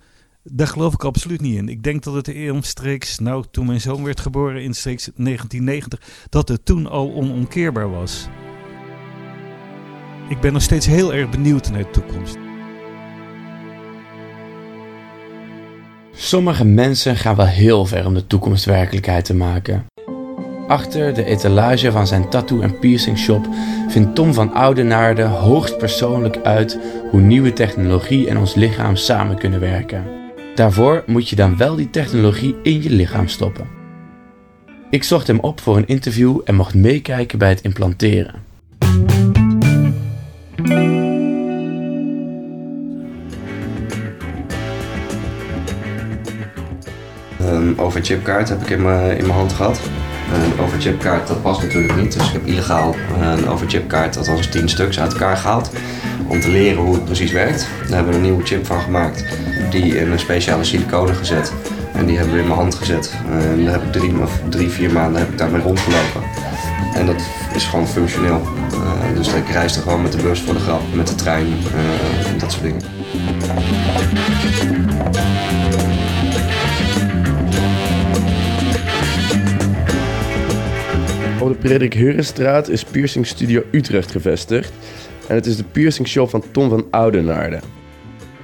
daar 0.52 0.66
geloof 0.66 0.92
ik 0.92 1.04
absoluut 1.04 1.40
niet 1.40 1.56
in. 1.56 1.68
Ik 1.68 1.82
denk 1.82 2.02
dat 2.02 2.14
het 2.14 2.50
omstreeks, 2.50 3.18
nou 3.18 3.44
toen 3.50 3.66
mijn 3.66 3.80
zoon 3.80 4.04
werd 4.04 4.20
geboren 4.20 4.62
in 4.62 4.74
streeks 4.74 5.11
1990, 5.16 6.26
dat 6.28 6.48
het 6.48 6.64
toen 6.64 6.87
al 6.87 7.14
onomkeerbaar 7.14 7.90
was. 7.90 8.28
Ik 10.28 10.40
ben 10.40 10.52
nog 10.52 10.62
steeds 10.62 10.87
heel 10.87 11.14
erg 11.14 11.30
benieuwd 11.30 11.70
naar 11.70 11.82
de 11.82 11.90
toekomst. 11.90 12.37
Sommige 16.12 16.64
mensen 16.64 17.16
gaan 17.16 17.37
wel 17.37 17.46
heel 17.46 17.87
ver 17.87 18.06
om 18.06 18.14
de 18.14 18.26
toekomst 18.26 18.64
werkelijkheid 18.64 19.24
te 19.24 19.35
maken. 19.35 19.87
Achter 20.68 21.14
de 21.14 21.24
etalage 21.24 21.92
van 21.92 22.06
zijn 22.06 22.28
tattoo- 22.28 22.61
en 22.61 22.78
piercing 22.78 23.18
shop 23.18 23.46
vindt 23.88 24.14
Tom 24.14 24.35
van 24.35 24.52
Oudenaarde 24.52 25.22
hoogstpersoonlijk 25.22 26.37
uit 26.37 26.78
hoe 27.11 27.20
nieuwe 27.20 27.52
technologie 27.52 28.28
en 28.28 28.38
ons 28.38 28.54
lichaam 28.54 28.96
samen 28.96 29.38
kunnen 29.38 29.61
werken. 29.61 30.25
Daarvoor 30.56 31.02
moet 31.06 31.28
je 31.28 31.36
dan 31.36 31.56
wel 31.56 31.76
die 31.76 31.90
technologie 31.90 32.56
in 32.62 32.82
je 32.82 32.90
lichaam 32.90 33.28
stoppen. 33.28 33.66
Ik 34.90 35.02
zocht 35.02 35.26
hem 35.26 35.38
op 35.38 35.60
voor 35.60 35.76
een 35.76 35.86
interview 35.86 36.40
en 36.44 36.54
mocht 36.54 36.74
meekijken 36.74 37.38
bij 37.38 37.48
het 37.48 37.60
implanteren. 37.60 38.34
Een 47.38 47.78
overchipkaart 47.78 48.48
heb 48.48 48.60
ik 48.60 48.70
in 48.70 48.82
mijn, 48.82 49.16
in 49.16 49.26
mijn 49.26 49.38
hand 49.38 49.52
gehad. 49.52 49.80
Een 50.34 50.60
overchipkaart 50.60 51.28
dat 51.28 51.42
past 51.42 51.62
natuurlijk 51.62 51.96
niet, 51.96 52.12
dus 52.12 52.26
ik 52.26 52.32
heb 52.32 52.46
illegaal 52.46 52.94
een 53.20 53.48
overchipkaart, 53.48 54.16
althans 54.16 54.48
10 54.48 54.68
stuks, 54.68 55.00
uit 55.00 55.12
elkaar 55.12 55.36
gehaald. 55.36 55.70
Om 56.28 56.40
te 56.40 56.48
leren 56.48 56.82
hoe 56.82 56.94
het 56.94 57.04
precies 57.04 57.32
werkt. 57.32 57.68
Daar 57.86 57.94
hebben 57.94 58.08
we 58.08 58.14
een 58.14 58.24
nieuwe 58.24 58.44
chip 58.44 58.66
van 58.66 58.80
gemaakt, 58.80 59.24
die 59.70 59.98
in 59.98 60.10
een 60.10 60.18
speciale 60.18 60.64
siliconen 60.64 61.14
gezet. 61.14 61.52
En 61.92 62.06
die 62.06 62.16
hebben 62.16 62.34
we 62.34 62.40
in 62.40 62.46
mijn 62.46 62.58
hand 62.58 62.74
gezet. 62.74 63.14
En 63.30 63.64
daar 63.64 63.72
heb 63.72 63.82
ik 63.82 63.92
drie, 63.92 64.20
of 64.20 64.40
drie, 64.48 64.68
vier 64.68 64.92
maanden 64.92 65.20
heb 65.20 65.30
ik 65.30 65.38
daarmee 65.38 65.62
rondgelopen. 65.62 66.22
En 66.94 67.06
dat 67.06 67.22
is 67.54 67.64
gewoon 67.64 67.88
functioneel. 67.88 68.42
Uh, 68.72 69.16
dus 69.16 69.32
ik 69.34 69.48
reis 69.48 69.76
er 69.76 69.82
gewoon 69.82 70.02
met 70.02 70.12
de 70.12 70.22
bus 70.22 70.40
voor 70.40 70.54
de 70.54 70.60
grap, 70.60 70.82
met 70.94 71.06
de 71.06 71.14
trein, 71.14 71.46
uh, 71.46 72.40
dat 72.40 72.52
soort 72.52 72.62
dingen. 72.62 72.82
Op 81.40 81.48
de 81.48 81.56
Frederik 81.60 81.94
Heurenstraat 81.94 82.68
is 82.68 82.84
Piercing 82.84 83.26
Studio 83.26 83.62
Utrecht 83.70 84.10
gevestigd. 84.10 84.72
En 85.26 85.34
het 85.34 85.46
is 85.46 85.56
de 85.56 85.64
piercing 85.64 86.08
shop 86.08 86.30
van 86.30 86.42
Tom 86.50 86.68
van 86.68 86.86
Oudenaarde. 86.90 87.60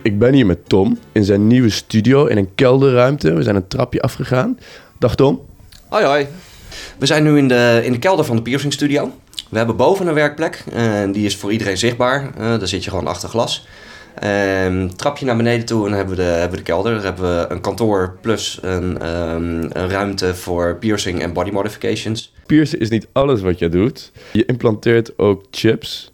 Ik 0.03 0.19
ben 0.19 0.35
hier 0.35 0.47
met 0.47 0.69
Tom 0.69 0.99
in 1.13 1.25
zijn 1.25 1.47
nieuwe 1.47 1.71
studio 1.71 2.27
in 2.27 2.37
een 2.37 2.55
kelderruimte. 2.55 3.33
We 3.33 3.43
zijn 3.43 3.57
een 3.57 3.69
trapje 3.69 4.03
afgegaan. 4.03 4.59
Dag 4.99 5.15
Tom. 5.15 5.41
Hoi 5.89 6.05
hoi. 6.05 6.27
We 6.99 7.07
zijn 7.07 7.23
nu 7.23 7.39
in 7.39 7.49
de, 7.49 7.81
in 7.85 7.93
de 7.93 7.99
kelder 7.99 8.25
van 8.25 8.37
de 8.37 8.43
piercing 8.43 8.73
studio. 8.73 9.11
We 9.51 9.57
hebben 9.57 9.77
boven 9.77 10.07
een 10.07 10.15
werkplek 10.15 10.65
en 10.73 11.13
die 11.13 11.27
is 11.27 11.37
voor 11.37 11.53
iedereen 11.53 11.79
zichtbaar. 11.79 12.23
Uh, 12.23 12.31
daar 12.39 12.69
zit 12.69 12.85
je 12.85 12.91
gewoon 12.91 13.07
achter 13.07 13.29
glas. 13.29 13.67
Um, 14.65 14.97
trapje 14.97 15.27
naar 15.27 15.37
beneden 15.37 15.67
toe 15.67 15.85
en 15.85 15.89
dan 15.89 15.99
hebben 15.99 16.17
we 16.17 16.23
de, 16.23 16.29
hebben 16.29 16.51
we 16.51 16.57
de 16.57 16.63
kelder. 16.63 16.95
Daar 16.95 17.03
hebben 17.03 17.39
we 17.39 17.47
een 17.49 17.61
kantoor 17.61 18.17
plus 18.21 18.59
een, 18.63 19.09
um, 19.09 19.69
een 19.73 19.89
ruimte 19.89 20.35
voor 20.35 20.77
piercing 20.77 21.21
en 21.21 21.33
body 21.33 21.51
modifications. 21.51 22.33
Piercen 22.47 22.81
is 22.81 22.89
niet 22.89 23.07
alles 23.13 23.41
wat 23.41 23.59
je 23.59 23.69
doet. 23.69 24.13
Je 24.33 24.45
implanteert 24.45 25.19
ook 25.19 25.45
chips. 25.51 26.12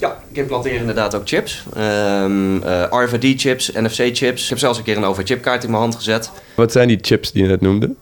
Ja, 0.00 0.18
ik 0.30 0.36
implanteer 0.36 0.74
inderdaad 0.74 1.14
ook 1.14 1.28
chips. 1.28 1.64
Um, 1.76 2.56
uh, 2.56 2.84
RFID-chips, 2.90 3.72
NFC-chips. 3.72 4.42
Ik 4.42 4.48
heb 4.48 4.58
zelfs 4.58 4.78
een 4.78 4.84
keer 4.84 4.96
een 4.96 5.04
OV-chipkaart 5.04 5.64
in 5.64 5.70
mijn 5.70 5.82
hand 5.82 5.94
gezet. 5.94 6.30
Wat 6.54 6.72
zijn 6.72 6.88
die 6.88 6.98
chips 7.00 7.32
die 7.32 7.42
je 7.42 7.48
net 7.48 7.60
noemde? 7.60 7.94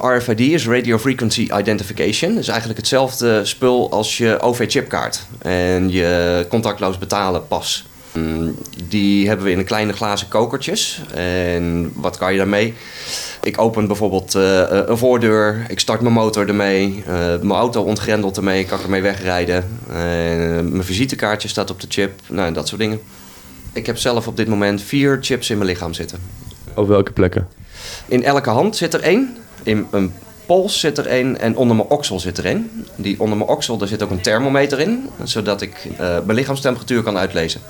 RFID 0.00 0.40
is 0.40 0.66
Radio 0.66 0.98
Frequency 0.98 1.48
Identification. 1.58 2.30
Dat 2.30 2.42
is 2.42 2.48
eigenlijk 2.48 2.78
hetzelfde 2.78 3.44
spul 3.44 3.90
als 3.90 4.18
je 4.18 4.40
OV-chipkaart 4.40 5.26
en 5.38 5.90
je 5.90 6.46
contactloos 6.48 6.98
betalen 6.98 7.46
pas. 7.46 7.84
Die 8.88 9.28
hebben 9.28 9.46
we 9.46 9.52
in 9.52 9.64
kleine 9.64 9.92
glazen 9.92 10.28
kokertjes. 10.28 11.02
En 11.14 11.92
wat 11.94 12.18
kan 12.18 12.32
je 12.32 12.38
daarmee? 12.38 12.74
Ik 13.46 13.60
open 13.60 13.86
bijvoorbeeld 13.86 14.34
eh, 14.34 14.62
een 14.68 14.98
voordeur, 14.98 15.66
ik 15.68 15.80
start 15.80 16.00
mijn 16.00 16.14
motor 16.14 16.48
ermee, 16.48 17.02
eh, 17.06 17.14
mijn 17.16 17.50
auto 17.50 17.82
ontgrendelt 17.82 18.36
ermee, 18.36 18.60
ik 18.60 18.66
kan 18.66 18.80
ermee 18.82 19.02
wegrijden. 19.02 19.64
Eh, 19.88 19.96
mijn 20.62 20.84
visitekaartje 20.84 21.48
staat 21.48 21.70
op 21.70 21.80
de 21.80 21.86
chip, 21.90 22.20
nou, 22.28 22.52
dat 22.52 22.68
soort 22.68 22.80
dingen. 22.80 23.00
Ik 23.72 23.86
heb 23.86 23.98
zelf 23.98 24.26
op 24.26 24.36
dit 24.36 24.48
moment 24.48 24.82
vier 24.82 25.18
chips 25.20 25.50
in 25.50 25.58
mijn 25.58 25.70
lichaam 25.70 25.94
zitten. 25.94 26.18
Op 26.74 26.88
welke 26.88 27.12
plekken? 27.12 27.48
In 28.06 28.24
elke 28.24 28.50
hand 28.50 28.76
zit 28.76 28.94
er 28.94 29.00
één, 29.00 29.36
in 29.62 29.86
een 29.90 30.12
pols 30.46 30.80
zit 30.80 30.98
er 30.98 31.06
één 31.06 31.40
en 31.40 31.56
onder 31.56 31.76
mijn 31.76 31.88
oksel 31.88 32.20
zit 32.20 32.38
er 32.38 32.44
één. 32.44 32.86
Die 32.96 33.20
onder 33.20 33.36
mijn 33.36 33.50
oksel, 33.50 33.76
daar 33.76 33.88
zit 33.88 34.02
ook 34.02 34.10
een 34.10 34.20
thermometer 34.20 34.80
in, 34.80 35.08
zodat 35.22 35.60
ik 35.60 35.88
mijn 35.98 36.34
lichaamstemperatuur 36.34 37.02
kan 37.02 37.16
uitlezen. 37.16 37.60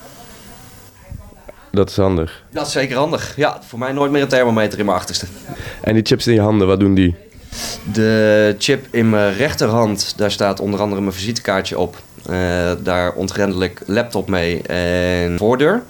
Dat 1.77 1.91
is 1.91 1.97
handig. 1.97 2.43
Dat 2.51 2.67
is 2.67 2.73
zeker 2.73 2.97
handig. 2.97 3.33
Ja, 3.37 3.59
voor 3.67 3.79
mij 3.79 3.93
nooit 3.93 4.11
meer 4.11 4.23
een 4.23 4.29
thermometer 4.29 4.79
in 4.79 4.85
mijn 4.85 4.97
achterste. 4.97 5.27
En 5.81 5.95
die 5.95 6.05
chips 6.07 6.27
in 6.27 6.35
je 6.35 6.41
handen, 6.41 6.67
wat 6.67 6.81
doen 6.81 6.95
die? 6.95 7.15
De 7.93 8.55
chip 8.59 8.87
in 8.91 9.11
mijn 9.11 9.35
rechterhand, 9.35 10.15
daar 10.17 10.31
staat 10.31 10.61
onder 10.61 10.81
andere 10.81 11.01
mijn 11.01 11.13
visitekaartje 11.13 11.79
op. 11.79 11.97
Eh, 12.27 12.73
daar 12.83 13.13
ontgrendel 13.13 13.63
ik 13.63 13.81
laptop 13.87 14.29
mee 14.29 14.63
en 14.63 15.39
voordeur. 15.39 15.83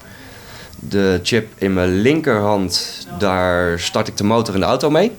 De 0.79 1.19
chip 1.23 1.47
in 1.57 1.73
mijn 1.73 2.01
linkerhand, 2.01 3.07
daar 3.19 3.79
start 3.79 4.07
ik 4.07 4.17
de 4.17 4.23
motor 4.23 4.53
in 4.53 4.59
de 4.59 4.65
auto 4.65 4.89
mee. 4.89 5.11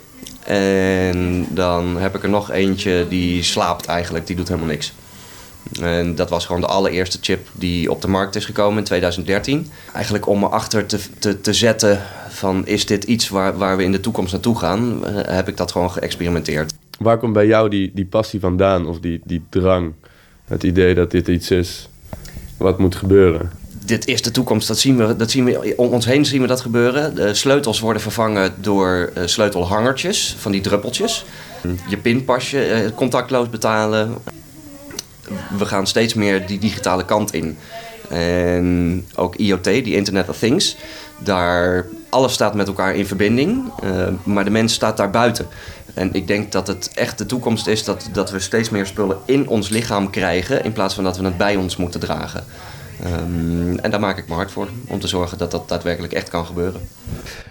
En 0.44 1.46
dan 1.50 1.96
heb 1.96 2.14
ik 2.16 2.22
er 2.22 2.28
nog 2.28 2.50
eentje 2.50 3.06
die 3.08 3.42
slaapt 3.42 3.86
eigenlijk, 3.86 4.26
die 4.26 4.36
doet 4.36 4.48
helemaal 4.48 4.68
niks. 4.68 4.92
En 5.80 6.14
dat 6.14 6.30
was 6.30 6.46
gewoon 6.46 6.60
de 6.60 6.66
allereerste 6.66 7.18
chip 7.20 7.48
die 7.52 7.90
op 7.90 8.02
de 8.02 8.08
markt 8.08 8.36
is 8.36 8.44
gekomen 8.44 8.78
in 8.78 8.84
2013. 8.84 9.66
Eigenlijk 9.94 10.26
om 10.26 10.38
me 10.38 10.46
achter 10.46 10.86
te, 10.86 10.98
te, 11.18 11.40
te 11.40 11.52
zetten 11.52 12.02
van 12.28 12.66
is 12.66 12.86
dit 12.86 13.04
iets 13.04 13.28
waar, 13.28 13.58
waar 13.58 13.76
we 13.76 13.82
in 13.82 13.92
de 13.92 14.00
toekomst 14.00 14.32
naartoe 14.32 14.58
gaan, 14.58 15.06
eh, 15.06 15.34
heb 15.34 15.48
ik 15.48 15.56
dat 15.56 15.72
gewoon 15.72 15.90
geëxperimenteerd. 15.90 16.74
Waar 16.98 17.18
komt 17.18 17.32
bij 17.32 17.46
jou 17.46 17.68
die, 17.68 17.90
die 17.94 18.06
passie 18.06 18.40
vandaan 18.40 18.86
of 18.86 19.00
die, 19.00 19.20
die 19.24 19.42
drang? 19.48 19.92
Het 20.44 20.62
idee 20.62 20.94
dat 20.94 21.10
dit 21.10 21.28
iets 21.28 21.50
is 21.50 21.88
wat 22.56 22.78
moet 22.78 22.94
gebeuren? 22.94 23.50
Dit 23.84 24.06
is 24.06 24.22
de 24.22 24.30
toekomst, 24.30 24.68
dat 24.68 24.78
zien 24.78 24.96
we, 24.96 25.16
dat 25.16 25.30
zien 25.30 25.44
we 25.44 25.74
om 25.76 25.88
ons 25.88 26.04
heen 26.04 26.24
zien 26.24 26.40
we 26.40 26.46
dat 26.46 26.60
gebeuren. 26.60 27.14
De 27.14 27.34
sleutels 27.34 27.80
worden 27.80 28.02
vervangen 28.02 28.54
door 28.56 29.10
eh, 29.14 29.22
sleutelhangertjes, 29.26 30.36
van 30.38 30.52
die 30.52 30.60
druppeltjes. 30.60 31.24
Je 31.88 31.96
pinpasje, 31.96 32.64
eh, 32.64 32.90
contactloos 32.94 33.50
betalen. 33.50 34.14
We 35.58 35.66
gaan 35.66 35.86
steeds 35.86 36.14
meer 36.14 36.46
die 36.46 36.58
digitale 36.58 37.04
kant 37.04 37.34
in. 37.34 37.58
En 38.08 39.06
ook 39.14 39.36
IoT, 39.36 39.64
die 39.64 39.94
Internet 39.94 40.28
of 40.28 40.38
Things, 40.38 40.76
daar 41.18 41.86
alles 42.08 42.32
staat 42.32 42.54
met 42.54 42.66
elkaar 42.66 42.94
in 42.94 43.06
verbinding, 43.06 43.72
eh, 43.82 44.08
maar 44.22 44.44
de 44.44 44.50
mens 44.50 44.74
staat 44.74 44.96
daar 44.96 45.10
buiten. 45.10 45.46
En 45.94 46.14
ik 46.14 46.26
denk 46.26 46.52
dat 46.52 46.66
het 46.66 46.90
echt 46.94 47.18
de 47.18 47.26
toekomst 47.26 47.66
is 47.66 47.84
dat, 47.84 48.08
dat 48.12 48.30
we 48.30 48.38
steeds 48.38 48.70
meer 48.70 48.86
spullen 48.86 49.18
in 49.24 49.48
ons 49.48 49.68
lichaam 49.68 50.10
krijgen, 50.10 50.64
in 50.64 50.72
plaats 50.72 50.94
van 50.94 51.04
dat 51.04 51.16
we 51.16 51.24
het 51.24 51.36
bij 51.36 51.56
ons 51.56 51.76
moeten 51.76 52.00
dragen. 52.00 52.44
Ehm, 53.02 53.78
en 53.78 53.90
daar 53.90 54.00
maak 54.00 54.18
ik 54.18 54.28
me 54.28 54.34
hard 54.34 54.50
voor, 54.50 54.68
om 54.86 55.00
te 55.00 55.08
zorgen 55.08 55.38
dat 55.38 55.50
dat 55.50 55.68
daadwerkelijk 55.68 56.12
echt 56.12 56.28
kan 56.28 56.46
gebeuren. 56.46 56.88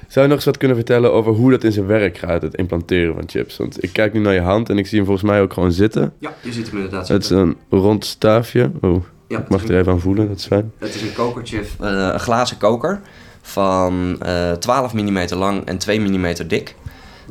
Zou 0.08 0.20
je 0.26 0.32
nog 0.32 0.36
eens 0.36 0.46
wat 0.46 0.58
kunnen 0.58 0.78
vertellen 0.78 1.13
over 1.13 1.32
hoe 1.32 1.52
dat 1.52 1.63
in 1.63 1.72
zijn 1.72 1.86
werk 1.86 2.17
gaat, 2.17 2.41
het 2.41 2.56
implanteren 2.56 3.13
van 3.13 3.24
chips? 3.26 3.58
Want 3.58 3.84
ik 3.84 3.93
kijk 3.93 4.13
nu 4.13 4.20
naar 4.20 4.34
je 4.34 4.41
hand 4.41 4.70
en 4.70 4.78
ik 4.78 4.88
zie 4.88 4.98
hem 4.98 5.08
volgens 5.08 5.30
mij 5.30 5.41
ook 5.41 5.54
gewoon 5.54 5.72
zitten. 5.72 6.13
Ja, 6.20 6.34
je 6.41 6.52
ziet 6.54 6.65
hem 6.67 6.76
inderdaad 6.76 7.08
Het 7.08 7.22
is 7.22 7.28
zitten. 7.28 7.56
een 7.70 7.80
rond 7.80 8.06
staafje. 8.06 8.72
Oh, 8.82 9.04
Ja, 9.28 9.39
ik 9.39 9.50
mag 9.50 9.62
het 9.62 9.70
er 9.70 9.78
even 9.80 9.91
aan 9.91 10.00
voelen, 10.00 10.28
dat 10.28 10.38
is 10.38 10.46
fijn. 10.46 10.72
Het 10.78 10.96
is 10.96 11.02
een 11.02 11.13
kokertje, 11.13 11.58
eh, 11.80 12.10
een 12.13 12.20
glazen 12.20 12.58
koker 12.58 13.02
van 13.41 14.15
eh 14.22 14.52
12 14.52 14.93
mm 14.93 15.26
lang 15.30 15.65
en 15.65 15.78
2 15.78 16.00
mm 16.00 16.34
dik. 16.48 16.76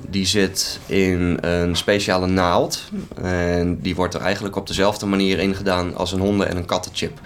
Die 0.09 0.27
zit 0.27 0.81
in 0.87 1.39
een 1.41 1.77
speciale 1.77 2.27
naald. 2.27 2.83
En 3.23 3.79
die 3.81 3.95
wordt 3.95 4.15
er 4.15 4.21
eigenlijk 4.21 4.57
op 4.57 4.67
dezelfde 4.67 5.07
manier 5.07 5.39
ingedaan 5.39 5.95
als 5.95 6.13
een 6.13 6.21
honden- 6.21 6.49
en 6.49 6.57
een 6.57 6.65
kattenchip. 6.67 7.21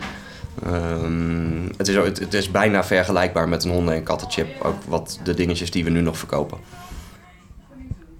Ehm, 0.65 1.67
het, 1.77 1.89
is, 1.89 1.97
ook- 1.97 2.05
het, 2.05 2.19
het 2.19 2.35
is 2.35 2.51
bijna 2.51 2.85
vergelijkbaar 2.85 3.49
met 3.49 3.65
een 3.65 3.71
honden- 3.71 3.95
en 3.95 4.03
kattenchip. 4.03 4.47
Ook 4.63 4.83
wat 4.89 5.21
de 5.25 5.35
dingetjes 5.35 5.71
die 5.71 5.85
we 5.85 5.91
nu 5.91 6.01
nog 6.01 6.19
verkopen. 6.19 6.59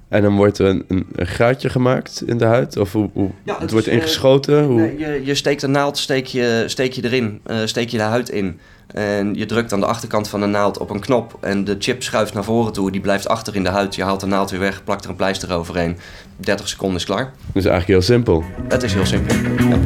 En 0.09 0.23
dan 0.23 0.37
wordt 0.37 0.59
er 0.59 0.67
een, 0.67 0.85
een, 0.89 1.07
een 1.15 1.27
gaatje 1.27 1.69
gemaakt 1.69 2.23
in 2.27 2.39
de 2.39 2.45
huid? 2.45 2.77
Of 2.77 2.93
hoe, 2.93 3.11
hoe- 3.13 3.31
Ja, 3.45 3.53
het, 3.53 3.63
het 3.63 3.71
wordt 3.71 3.87
is, 3.87 3.93
eh, 3.93 3.99
ingeschoten? 3.99 4.65
Hoe... 4.65 4.81
Nee, 4.81 4.99
je, 4.99 5.21
je 5.25 5.35
steekt 5.35 5.61
de 5.61 5.67
naald 5.67 5.99
steek 5.99 6.27
je, 6.27 6.65
steek 6.67 6.93
je 6.93 7.05
erin, 7.05 7.41
eh, 7.45 7.57
steek 7.65 7.89
je 7.89 7.97
de 7.97 8.03
huid 8.03 8.29
in. 8.29 8.59
En 8.87 9.35
je 9.35 9.47
drukt 9.47 9.73
aan 9.73 9.81
de 9.81 9.87
achterkant 9.87 10.29
van 10.29 10.41
de 10.41 10.47
naald 10.47 10.79
op 10.79 10.91
een 10.91 11.01
knop. 11.01 11.37
En 11.41 11.65
de 11.65 11.77
chip 11.79 12.03
schuift 12.03 12.35
naar 12.35 12.45
voren 12.45 12.73
toe. 12.73 12.91
Die 12.91 13.01
blijft 13.01 13.29
achter 13.29 13.55
in 13.55 13.63
de 13.63 13.69
huid. 13.69 13.95
Je 13.95 14.03
haalt 14.03 14.21
de 14.21 14.27
naald 14.27 14.51
weer 14.51 14.61
weg, 14.61 14.85
plakt 14.85 15.05
er 15.05 15.11
een 15.11 15.17
pleister 15.17 15.53
overheen. 15.53 15.97
30 16.37 16.69
seconden 16.69 16.97
is 16.99 17.05
klaar. 17.05 17.33
Dus 17.53 17.65
eigenlijk 17.65 17.87
heel 17.87 18.15
simpel. 18.15 18.45
Het 18.69 18.83
is 18.83 18.93
heel 18.95 19.07
simpel. 19.07 19.35
Ja. 19.69 19.79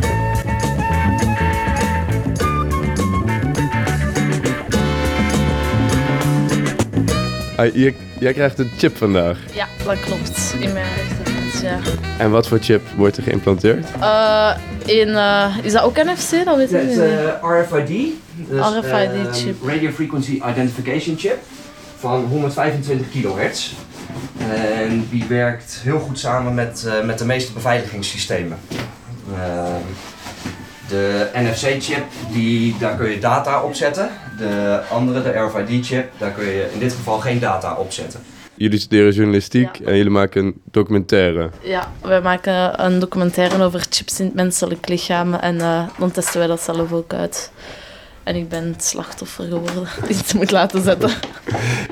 Ah, 7.57 7.75
je- 7.75 7.95
jij 8.21 8.33
krijgt 8.33 8.59
een 8.59 8.71
chip 8.79 8.97
vandaag. 8.97 9.39
Ja, 9.53 9.67
dat 9.85 10.01
klopt. 10.01 10.55
In 10.59 10.73
mijn 10.73 10.87
rechterhand, 10.97 11.61
ja. 11.63 11.79
En 12.19 12.31
wat 12.31 12.49
voor 12.49 12.59
chip 12.59 12.83
wordt 12.97 13.17
er 13.17 13.23
geïmplanteerd? 13.23 13.87
Eh, 14.01 14.51
in, 14.85 15.09
eh, 15.09 15.57
is 15.63 15.73
dat 15.73 15.83
ook 15.83 15.97
NFC? 15.97 16.45
Dat 16.45 16.57
weet 16.57 16.73
ik 16.73 16.83
niet. 16.87 16.99
RFID. 17.43 18.13
Dus, 18.37 18.67
RFID-chip. 18.67 19.57
ehm, 19.63 19.69
Radio 19.69 19.91
Frequency 19.91 20.41
Identification 20.51 21.17
Chip. 21.19 21.39
Van 21.99 22.25
125 22.25 23.11
kilohertz. 23.11 23.73
En 24.39 25.07
die 25.11 25.25
werkt 25.29 25.81
heel 25.83 25.99
goed 25.99 26.19
samen 26.19 26.55
met, 26.55 26.85
eh, 26.87 27.05
met 27.07 27.19
de 27.19 27.25
meeste 27.25 27.53
beveiligingssystemen. 27.53 28.59
Ehm, 29.35 29.81
de 30.89 31.29
NFC-chip, 31.35 32.03
die, 32.33 32.77
daar 32.79 32.97
kun 32.97 33.11
je 33.11 33.19
data 33.19 33.61
op 33.63 33.75
zetten. 33.75 34.09
De 34.39 34.81
andere, 34.91 35.23
de 35.23 35.31
RFID-chip, 35.31 36.11
daar 36.19 36.31
kun 36.31 36.45
je 36.45 36.71
in 36.73 36.79
dit 36.79 36.93
geval 36.93 37.19
geen 37.19 37.39
data 37.39 37.75
op 37.75 37.93
zetten. 37.93 38.21
Jullie 38.57 38.79
studeren 38.79 39.13
journalistiek 39.13 39.79
en 39.79 39.97
jullie 39.97 40.11
maken 40.13 40.45
een 40.45 40.63
documentaire. 40.71 41.51
Ja, 41.63 41.93
wij 42.03 42.21
maken 42.21 42.85
een 42.85 42.99
documentaire 42.99 43.65
over 43.65 43.87
chips 43.91 44.21
in 44.21 44.27
het 44.27 44.35
menselijk 44.35 44.89
lichaam 44.89 45.35
en 45.35 45.61
eh, 45.61 45.89
dan 45.99 46.11
testen 46.11 46.39
wij 46.39 46.47
dat 46.47 46.61
zelf 46.61 46.93
ook 46.93 47.13
uit. 47.13 47.51
En 48.23 48.37
ik 48.37 48.49
ben 48.49 48.65
het 48.65 48.85
slachtoffer 48.85 49.45
geworden 49.45 49.89
die 50.07 50.17
het 50.17 50.35
moet 50.35 50.51
laten 50.51 50.83
zetten. 50.83 51.11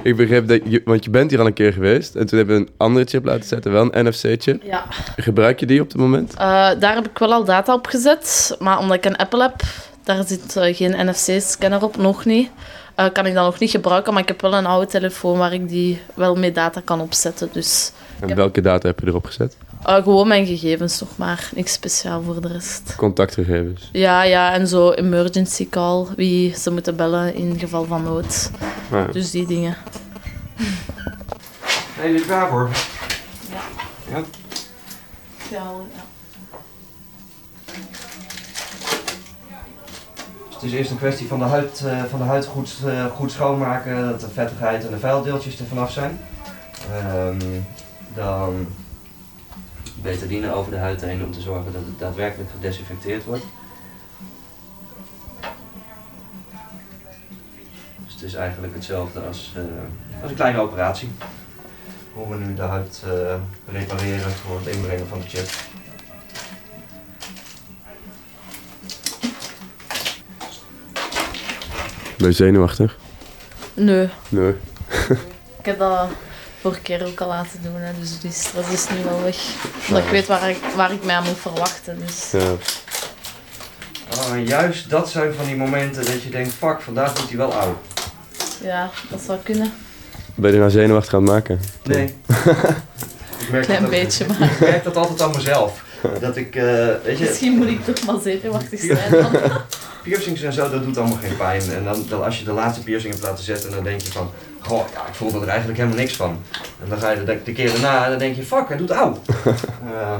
Ik 0.02 0.16
begreep 0.16 0.48
dat 0.48 0.61
je, 0.64 0.83
want 0.85 1.05
je 1.05 1.11
bent 1.11 1.31
hier 1.31 1.40
al 1.40 1.46
een 1.46 1.52
keer 1.52 1.72
geweest 1.72 2.14
en 2.14 2.26
toen 2.26 2.38
hebben 2.38 2.57
we 2.57 2.62
een 2.62 2.72
andere 2.76 3.05
chip 3.05 3.24
laten 3.24 3.44
zetten, 3.44 3.72
wel 3.72 3.88
een 3.90 4.07
NFC-chip. 4.07 4.62
Ja. 4.62 4.85
Gebruik 5.16 5.61
je 5.61 5.66
die 5.66 5.81
op 5.81 5.88
het 5.88 5.96
moment? 5.96 6.33
Eh, 6.33 6.38
daar 6.78 6.94
heb 6.94 7.09
ik 7.09 7.18
wel 7.18 7.33
al 7.33 7.44
data 7.44 7.74
op 7.74 7.87
gezet, 7.87 8.57
maar 8.59 8.78
omdat 8.78 8.96
ik 8.96 9.05
een 9.05 9.16
Apple 9.16 9.42
heb, 9.42 9.62
daar 10.05 10.25
zit 10.27 10.57
eh, 10.57 10.77
geen 10.77 11.07
NFC-scanner 11.09 11.83
op, 11.83 11.97
nog 11.97 12.25
niet. 12.25 12.51
Eh, 12.95 13.07
kan 13.12 13.27
ik 13.27 13.35
dat 13.35 13.45
nog 13.45 13.59
niet 13.59 13.71
gebruiken, 13.71 14.12
maar 14.12 14.23
ik 14.23 14.29
heb 14.29 14.41
wel 14.41 14.55
een 14.55 14.67
oude 14.67 14.87
telefoon 14.87 15.38
waar 15.38 15.53
ik 15.53 15.69
die 15.69 16.01
wel 16.15 16.35
mee 16.35 16.53
data 16.53 16.81
kan 16.85 17.01
opzetten. 17.01 17.49
Dus 17.53 17.93
En 18.21 18.29
heb, 18.29 18.37
welke 18.37 18.61
data 18.61 18.88
heb 18.88 19.01
je 19.01 19.07
erop 19.07 19.25
gezet? 19.27 19.57
eh, 19.85 19.95
gewoon 19.95 20.29
mijn 20.29 20.47
gegevens 20.47 21.01
nog 21.01 21.17
maar, 21.17 21.51
niks 21.55 21.73
speciaal 21.73 22.23
voor 22.23 22.41
de 22.41 22.49
rest. 22.49 22.95
Contactgegevens. 22.97 23.88
Ja, 23.93 24.23
ja, 24.23 24.53
en 24.53 24.67
zo 24.69 24.91
emergency 24.93 25.69
call, 25.69 26.07
wie 26.17 26.57
ze 26.59 26.71
moeten 26.71 26.97
bellen 26.97 27.35
in 27.35 27.59
geval 27.59 27.85
van 27.85 28.03
nood. 28.03 28.51
Ah. 28.93 29.12
Dus 29.12 29.31
die 29.31 29.47
dingen. 29.47 29.77
Ben 32.01 32.12
je 32.12 32.19
er 32.19 32.25
klaar 32.25 32.49
voor? 32.51 32.69
Ja. 33.51 33.61
Ja? 34.11 34.23
Ja, 35.51 35.62
Dus 35.85 36.03
het 40.62 40.70
is 40.70 40.77
eerst 40.77 40.90
een 40.90 40.96
kwestie 40.96 41.29
van 41.29 41.38
de 41.38 41.44
huid, 41.44 41.85
eh, 41.85 42.05
van 42.05 42.18
de 42.18 42.25
huid 42.25 42.46
goed, 42.46 42.79
eh, 42.87 43.07
goed 43.07 43.31
schoonmaken, 43.31 44.09
dat 44.09 44.20
de 44.20 44.29
vettigheid 44.29 44.85
en 44.85 44.90
de 44.90 44.98
vuildeeltjes 44.98 45.59
er 45.59 45.66
vanaf 45.66 45.92
zijn. 45.92 46.20
Ehm, 46.92 47.61
dan 48.14 48.66
betadine 49.94 50.55
over 50.55 50.70
de 50.70 50.79
huid 50.79 51.01
heen 51.01 51.25
om 51.25 51.33
te 51.33 51.40
zorgen 51.40 51.72
dat 51.72 51.83
het 51.85 51.98
daadwerkelijk 51.98 52.51
gedesinfecteerd 52.51 53.25
wordt. 53.25 53.44
Dus 58.05 58.14
het 58.14 58.22
is 58.22 58.35
eigenlijk 58.35 58.75
hetzelfde 58.75 59.20
als, 59.20 59.53
eh, 59.57 59.62
als 60.22 60.31
een 60.31 60.37
kleine 60.37 60.61
operatie. 60.61 61.11
Hoe 62.14 62.29
we 62.29 62.44
nu 62.44 62.55
de 62.55 62.62
huid 62.62 63.03
repareren 63.66 64.31
voor 64.31 64.59
het 64.59 64.77
inbrengen 64.77 65.09
van 65.09 65.20
de 65.20 65.29
chip. 65.29 65.48
Ben 72.23 72.31
je 72.31 72.37
zenuwachtig? 72.37 72.97
Nee, 73.75 74.09
Nee. 74.29 74.53
ik 75.61 75.65
heb 75.65 75.79
dat 75.79 76.09
vorige 76.61 76.81
keer 76.81 77.07
ook 77.07 77.21
al 77.21 77.29
laten 77.29 77.59
doen, 77.63 77.75
hè, 77.81 77.93
dus 78.01 78.21
die 78.21 78.33
stress 78.33 78.71
is 78.73 78.87
nu 78.97 79.05
wel 79.05 79.23
weg. 79.23 79.37
Omdat 79.89 80.03
ik 80.05 80.11
weet 80.11 80.27
waar 80.27 80.51
ik, 80.51 80.57
waar 80.77 80.93
ik 80.93 81.05
mij 81.05 81.15
aan 81.15 81.25
moet 81.25 81.39
verwachten. 81.39 81.99
Dus. 82.07 82.31
Ja. 82.31 82.55
En 84.33 84.45
juist 84.47 84.91
dat 84.91 85.11
zijn 85.11 85.35
van 85.35 85.47
die 85.47 85.57
momenten 85.57 86.05
dat 86.05 86.23
je 86.23 86.31
denkt, 86.31 86.53
fuck, 86.55 86.81
vandaag 86.81 87.13
wordt 87.13 87.29
hij 87.29 87.39
wel 87.39 87.55
oud. 87.55 87.77
Ja, 88.63 88.91
dat 89.11 89.21
zou 89.21 89.39
kunnen. 89.43 89.73
Ben 90.35 90.53
je 90.53 90.59
nou 90.59 90.71
zenuwachtig 90.71 91.15
aan 91.15 91.23
het 91.23 91.31
maken? 91.33 91.61
Nee. 91.83 92.05
Ik 93.39 93.51
merk 93.51 93.65
Klein 93.65 93.81
dat- 93.83 93.91
beetje, 93.91 94.27
maar- 94.27 94.53
Ik 94.53 94.61
merk 94.61 94.85
dat 94.85 94.97
altijd 94.97 95.21
aan 95.23 95.31
mezelf. 95.37 95.83
Dat 96.21 96.37
ik, 96.37 96.57
eh, 96.57 96.65
weet 97.05 97.19
je... 97.19 97.25
Misschien 97.25 97.57
moet 97.57 97.67
ik 97.69 97.85
toch 97.85 98.05
maar 98.07 98.21
zenuwachtig 98.23 98.81
zijn 98.91 99.11
dan. 99.11 99.31
Piercings 100.03 100.43
en 100.43 100.53
zo, 100.53 100.71
dat 100.71 100.85
doet 100.85 100.99
allemaal 100.99 101.19
geen 101.19 101.37
pijn. 101.37 101.62
En 101.71 101.85
dan, 101.85 102.05
dan 102.09 102.25
als 102.25 102.38
je 102.38 102.45
de 102.45 102.53
laatste 102.53 102.83
piercing 102.83 103.12
hebt 103.12 103.27
laten 103.27 103.45
zetten, 103.45 103.71
dan 103.71 103.85
denk 103.85 104.01
je 104.01 104.12
van... 104.12 104.31
Goh, 104.61 104.85
ja, 104.95 105.07
ik 105.07 105.15
voel 105.15 105.43
er 105.43 105.49
eigenlijk 105.49 105.79
helemaal 105.79 105.99
niks 105.99 106.17
van. 106.17 106.38
En 106.83 106.88
dan 106.88 106.99
ga 106.99 107.11
je 107.11 107.25
de, 107.25 107.38
de 107.45 107.53
keer 107.53 107.73
daarna 107.73 108.05
en 108.05 108.11
dan 108.11 108.19
denk 108.19 108.37
je... 108.37 108.43
Fuck, 108.43 108.69
hij 108.69 108.77
doet 108.77 108.91
auw. 108.91 109.19
Eh, 109.93 110.17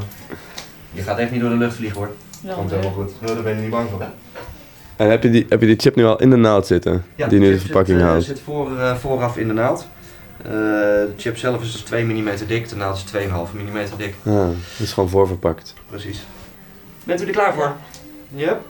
je 0.92 1.03
gaat 1.03 1.18
echt 1.18 1.31
niet 1.31 1.40
door 1.40 1.51
de 1.51 1.57
lucht 1.57 1.75
vliegen 1.75 1.99
hoor. 1.99 2.11
Ja, 2.40 2.55
Komt 2.55 2.71
nee. 2.71 2.79
helemaal 2.79 3.05
goed. 3.05 3.12
Nou, 3.21 3.35
daar 3.35 3.42
ben 3.42 3.55
je 3.55 3.61
niet 3.61 3.71
bang 3.71 3.90
voor. 3.90 4.03
En 4.97 5.11
heb 5.11 5.23
je, 5.23 5.31
die, 5.31 5.47
heb 5.49 5.61
je 5.61 5.66
die 5.66 5.79
chip 5.79 5.95
nu 5.95 6.05
al 6.05 6.21
in 6.21 6.31
de 6.31 6.37
naald 6.37 6.66
zitten? 6.66 7.05
Ja, 7.14 7.27
die 7.27 7.38
nu 7.38 7.53
de 7.53 7.59
verpakking 7.59 7.99
zit, 7.99 8.09
houdt? 8.09 8.25
zit 8.25 8.40
voor, 8.40 8.79
eh, 8.79 8.97
vooraf 8.97 9.37
in 9.37 9.49
de 9.49 9.55
naald. 9.55 9.87
Eh, 10.42 10.51
de 10.51 11.12
chip 11.16 11.37
zelf 11.37 11.62
is 11.62 11.73
dus 11.73 11.81
2 11.81 12.05
mm 12.05 12.31
dik, 12.47 12.68
de 12.68 12.77
naald 12.77 12.97
is 12.97 13.03
2,5 13.03 13.53
mm 13.53 13.79
dik. 13.97 14.14
Ah, 14.25 14.35
dat 14.35 14.55
is 14.79 14.92
gewoon 14.92 15.09
voorverpakt. 15.09 15.75
Precies. 15.88 16.27
Bent 17.05 17.23
u 17.23 17.27
er 17.27 17.33
klaar 17.33 17.55
voor? 17.55 17.73
Ja. 18.29 18.61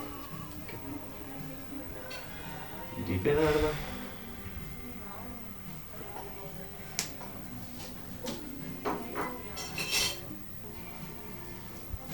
Diep 3.07 3.27
inademen. 3.27 3.71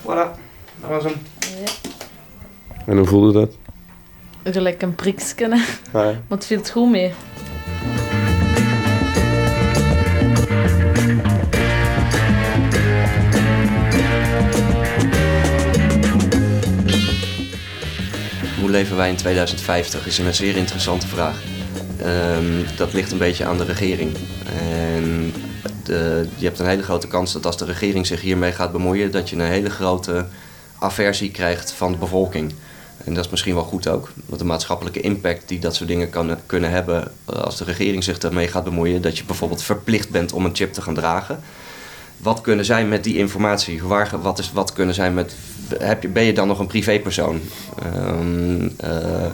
Voilà, 0.02 0.36
dat 0.80 0.90
was 0.90 1.04
hem. 1.04 1.14
En 2.86 2.96
hoe 2.96 3.06
voelde 3.06 3.32
dat? 3.32 3.56
Gelijk 4.54 4.82
een 4.82 4.94
priksje, 4.94 5.34
hè. 5.44 5.48
Ah, 5.50 5.58
ja. 5.92 6.02
Maar 6.02 6.38
het 6.38 6.46
viel 6.46 6.64
goed 6.64 6.90
mee. 6.90 7.12
Leven 18.78 18.96
wij 18.96 19.08
in 19.08 19.16
2050 19.16 20.06
is 20.06 20.18
een 20.18 20.34
zeer 20.34 20.56
interessante 20.56 21.06
vraag. 21.06 21.42
Ehm, 22.02 22.76
dat 22.76 22.92
ligt 22.92 23.12
een 23.12 23.18
beetje 23.18 23.44
aan 23.44 23.58
de 23.58 23.64
regering. 23.64 24.16
En 24.60 25.32
de, 25.84 26.28
je 26.36 26.44
hebt 26.44 26.58
een 26.58 26.66
hele 26.66 26.82
grote 26.82 27.08
kans 27.08 27.32
dat 27.32 27.46
als 27.46 27.56
de 27.56 27.64
regering 27.64 28.06
zich 28.06 28.20
hiermee 28.20 28.52
gaat 28.52 28.72
bemoeien, 28.72 29.10
dat 29.10 29.30
je 29.30 29.36
een 29.36 29.42
hele 29.42 29.70
grote 29.70 30.26
aversie 30.78 31.30
krijgt 31.30 31.72
van 31.72 31.92
de 31.92 31.98
bevolking. 31.98 32.54
En 33.04 33.14
dat 33.14 33.24
is 33.24 33.30
misschien 33.30 33.54
wel 33.54 33.64
goed 33.64 33.88
ook, 33.88 34.12
want 34.26 34.40
de 34.40 34.46
maatschappelijke 34.46 35.00
impact 35.00 35.48
die 35.48 35.58
dat 35.58 35.74
soort 35.74 35.88
dingen 35.88 36.10
kan, 36.10 36.36
kunnen 36.46 36.70
hebben 36.70 37.12
eh, 37.24 37.36
als 37.36 37.56
de 37.56 37.64
regering 37.64 38.04
zich 38.04 38.18
ermee 38.18 38.48
gaat 38.48 38.64
bemoeien, 38.64 39.02
dat 39.02 39.18
je 39.18 39.24
bijvoorbeeld 39.24 39.62
verplicht 39.62 40.10
bent 40.10 40.32
om 40.32 40.44
een 40.44 40.56
chip 40.56 40.72
te 40.72 40.82
gaan 40.82 40.94
dragen. 40.94 41.40
Wat 42.18 42.40
kunnen 42.40 42.64
zij 42.64 42.84
met 42.84 43.04
die 43.04 43.16
informatie? 43.16 43.82
Waar, 43.82 44.10
wat, 44.22 44.38
is, 44.38 44.52
wat 44.52 44.72
kunnen 44.72 44.94
zij 44.94 45.12
met. 45.12 45.34
Heb 45.78 46.02
je, 46.02 46.08
ben 46.08 46.22
je 46.22 46.32
dan 46.32 46.48
nog 46.48 46.58
een 46.58 46.66
privépersoon? 46.66 47.40
Ehm, 47.82 48.68
eh, 48.76 49.26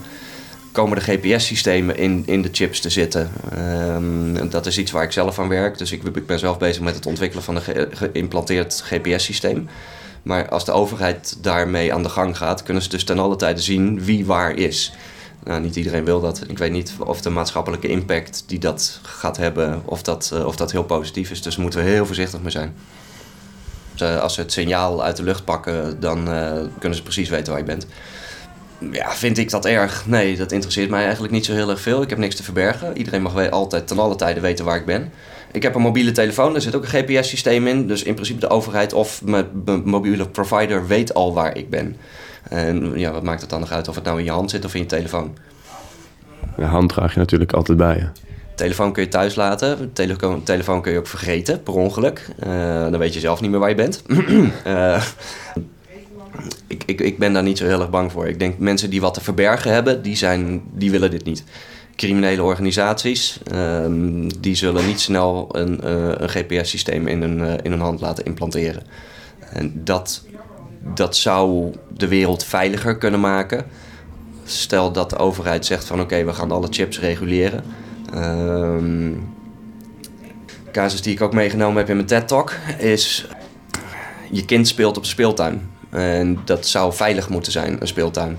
komen 0.73 0.99
de 0.99 1.05
GPS-systemen 1.05 1.97
in, 1.97 2.23
in 2.27 2.42
de 2.42 2.49
chips 2.53 2.81
te 2.81 2.90
zitten? 2.90 3.31
Ehm, 3.53 4.49
dat 4.49 4.66
is 4.66 4.79
iets 4.79 4.90
waar 4.90 5.03
ik 5.05 5.12
zelf 5.12 5.38
aan 5.38 5.49
werk. 5.49 5.79
Dus 5.79 5.92
ik, 5.92 6.03
ik 6.03 6.27
ben 6.27 6.38
zelf 6.38 6.59
bezig 6.59 6.83
met 6.83 6.94
het 6.94 7.07
ontwikkelen 7.07 7.44
van 7.44 7.57
een 7.57 7.62
ge- 7.62 7.88
geïmplanteerd 7.92 8.83
GPS-systeem. 8.85 9.68
Maar 10.23 10.49
als 10.49 10.64
de 10.64 10.73
overheid 10.73 11.37
daarmee 11.40 11.92
aan 11.94 12.03
de 12.03 12.09
gang 12.09 12.37
gaat, 12.37 12.62
kunnen 12.62 12.83
ze 12.83 12.88
dus 12.88 13.05
ten 13.05 13.18
alle 13.18 13.37
tijde 13.37 13.61
zien 13.61 14.05
wie 14.05 14.27
waar 14.27 14.57
is. 14.57 14.92
Nou, 15.44 15.61
niet 15.61 15.76
iedereen 15.76 16.04
wil 16.04 16.20
dat. 16.20 16.44
Ik 16.48 16.59
weet 16.59 16.72
niet 16.72 16.94
of 16.98 17.20
de 17.20 17.30
maatschappelijke 17.30 17.88
impact 17.88 18.44
die 18.46 18.59
dat 18.59 19.00
gaat 19.02 19.37
hebben, 19.37 19.83
of 19.85 20.02
dat, 20.02 20.30
eh, 20.35 20.46
of 20.46 20.57
dat 20.57 20.72
heel 20.72 20.85
positief 20.85 21.30
is. 21.30 21.42
Dus 21.42 21.57
moeten 21.57 21.85
we 21.85 21.90
heel 21.90 22.07
voorzichtig 22.07 22.40
mee 22.40 22.50
zijn. 22.50 22.74
Dus, 23.92 24.00
eh, 24.09 24.20
als 24.20 24.35
ze 24.35 24.40
het 24.40 24.52
signaal 24.52 25.04
uit 25.04 25.16
de 25.16 25.22
lucht 25.22 25.44
pakken, 25.44 26.00
dan 26.00 26.30
eh, 26.30 26.52
kunnen 26.78 26.98
ze 26.98 27.02
precies 27.04 27.28
weten 27.28 27.52
waar 27.52 27.61
je 27.61 27.66
bent. 27.66 27.87
Ja, 28.90 29.12
vind 29.12 29.38
ik 29.38 29.50
dat 29.50 29.64
erg? 29.64 30.07
Nee, 30.07 30.37
dat 30.37 30.52
interesseert 30.52 30.90
mij 30.90 31.02
eigenlijk 31.02 31.33
niet 31.33 31.44
zo 31.44 31.52
heel 31.52 31.70
erg 31.70 31.80
veel. 31.80 32.02
Ik 32.02 32.11
heb 32.11 32.18
niks 32.18 32.37
te 32.37 32.42
verbergen. 32.42 32.96
Iedereen 32.96 33.22
mag 33.22 33.50
altijd 33.50 33.87
ten 33.87 33.98
alle 33.98 34.16
tijde 34.16 34.40
weten 34.40 34.64
waar 34.64 34.76
ik 34.76 34.87
ben. 34.87 35.12
Ik 35.52 35.62
heb 35.62 35.74
een 35.74 35.80
mobiele 35.80 36.12
telefoon, 36.12 36.52
daar 36.52 36.62
zit 36.62 36.74
ook 36.74 36.85
een 36.85 37.04
GPS-systeem 37.04 37.66
in. 37.66 37.87
Dus 37.87 38.02
in 38.02 38.14
principe 38.14 38.40
de 38.40 38.48
overheid 38.48 38.92
of 38.92 39.22
mijn 39.24 39.46
mobiele 39.85 40.28
provider 40.28 40.87
weet 40.87 41.14
al 41.14 41.35
waar 41.35 41.57
ik 41.57 41.70
ben. 41.70 41.96
En 42.48 42.98
ja, 42.98 43.12
wat 43.12 43.22
maakt 43.22 43.40
het 43.40 43.50
dan 43.50 43.61
nog 43.61 43.70
uit 43.70 43.88
of 43.88 43.94
het 43.94 44.04
nou 44.04 44.18
in 44.18 44.24
je 44.24 44.30
hand 44.30 44.50
zit 44.50 44.64
of 44.64 44.74
in 44.74 44.80
je 44.80 44.87
telefoon? 44.87 45.37
De 46.57 46.64
hand 46.64 46.88
draag 46.88 47.12
je 47.12 47.18
natuurlijk 47.18 47.52
altijd 47.52 47.78
bij 47.78 47.96
je. 47.96 48.22
Telefoon 48.54 48.92
kun 48.92 49.02
je 49.02 49.09
thuis 49.09 49.35
laten. 49.35 49.92
Telefoon, 49.92 50.42
telefoon 50.42 50.83
kun 50.83 50.92
je 50.92 50.98
ook 50.98 51.07
vergeten, 51.07 51.62
per 51.62 51.74
ongeluk. 51.74 52.28
Eh, 52.38 52.80
dan 52.90 52.98
weet 52.98 53.14
je 53.14 53.20
zelf 53.20 53.40
niet 53.40 53.50
meer 53.50 53.61
waar 53.61 53.68
je 53.68 53.74
bent. 53.74 54.02
Eh, 54.64 55.02
ik, 56.66 56.83
ik, 56.87 57.00
ik 57.00 57.18
ben 57.18 57.33
daar 57.33 57.42
niet 57.42 57.59
zo 57.59 57.64
heel 57.64 57.80
erg 57.80 57.90
bang 57.90 58.12
voor. 58.12 58.28
Ik 58.28 58.38
denk 58.38 58.59
mensen 58.59 58.90
die 58.90 59.00
wat 59.00 59.14
te 59.14 59.20
verbergen 59.20 59.72
hebben, 59.72 60.02
die, 60.02 60.16
zijn, 60.16 60.62
die 60.72 60.90
willen 60.90 61.11
dit 61.11 61.24
niet. 61.24 61.44
Criminele 61.96 62.42
organisaties, 62.42 63.38
ehm, 63.50 64.28
die 64.40 64.54
zullen 64.54 64.87
niet 64.87 65.00
snel 65.00 65.48
een, 65.52 65.80
eh, 65.80 66.09
een 66.09 66.28
GPS-systeem 66.28 67.07
in 67.07 67.22
hun, 67.22 67.62
in 67.62 67.70
hun 67.70 67.80
hand 67.80 68.00
laten 68.00 68.24
implanteren. 68.24 68.83
En 69.52 69.85
dat, 69.85 70.24
dat 70.94 71.16
zou 71.16 71.73
de 71.88 72.09
wereld 72.09 72.44
veiliger 72.44 72.99
kunnen 72.99 73.20
maken. 73.20 73.64
Stel 74.44 74.92
dat 74.92 75.11
de 75.11 75.16
overheid 75.16 75.66
zegt 75.66 75.85
van 75.85 76.01
oké, 76.01 76.25
we 76.25 76.33
gaan 76.33 76.51
alle 76.51 76.68
chips 76.70 77.01
reguleren. 77.01 77.64
Ehm 78.14 79.12
casus 80.75 81.03
die 81.03 81.12
ik 81.12 81.20
ook 81.20 81.33
meegenomen 81.33 81.77
heb 81.77 81.88
in 81.88 81.94
mijn 81.94 82.07
TED-talk 82.07 82.53
is... 82.79 83.29
Je 84.31 84.44
kind 84.44 84.68
speelt 84.68 84.97
op 84.97 85.05
speeltuin. 85.05 85.70
En 85.90 86.38
dat 86.44 86.66
zou 86.66 86.92
veilig 86.92 87.29
moeten 87.29 87.53
zijn, 87.53 87.77
een 87.81 87.87
speeltuin. 87.87 88.38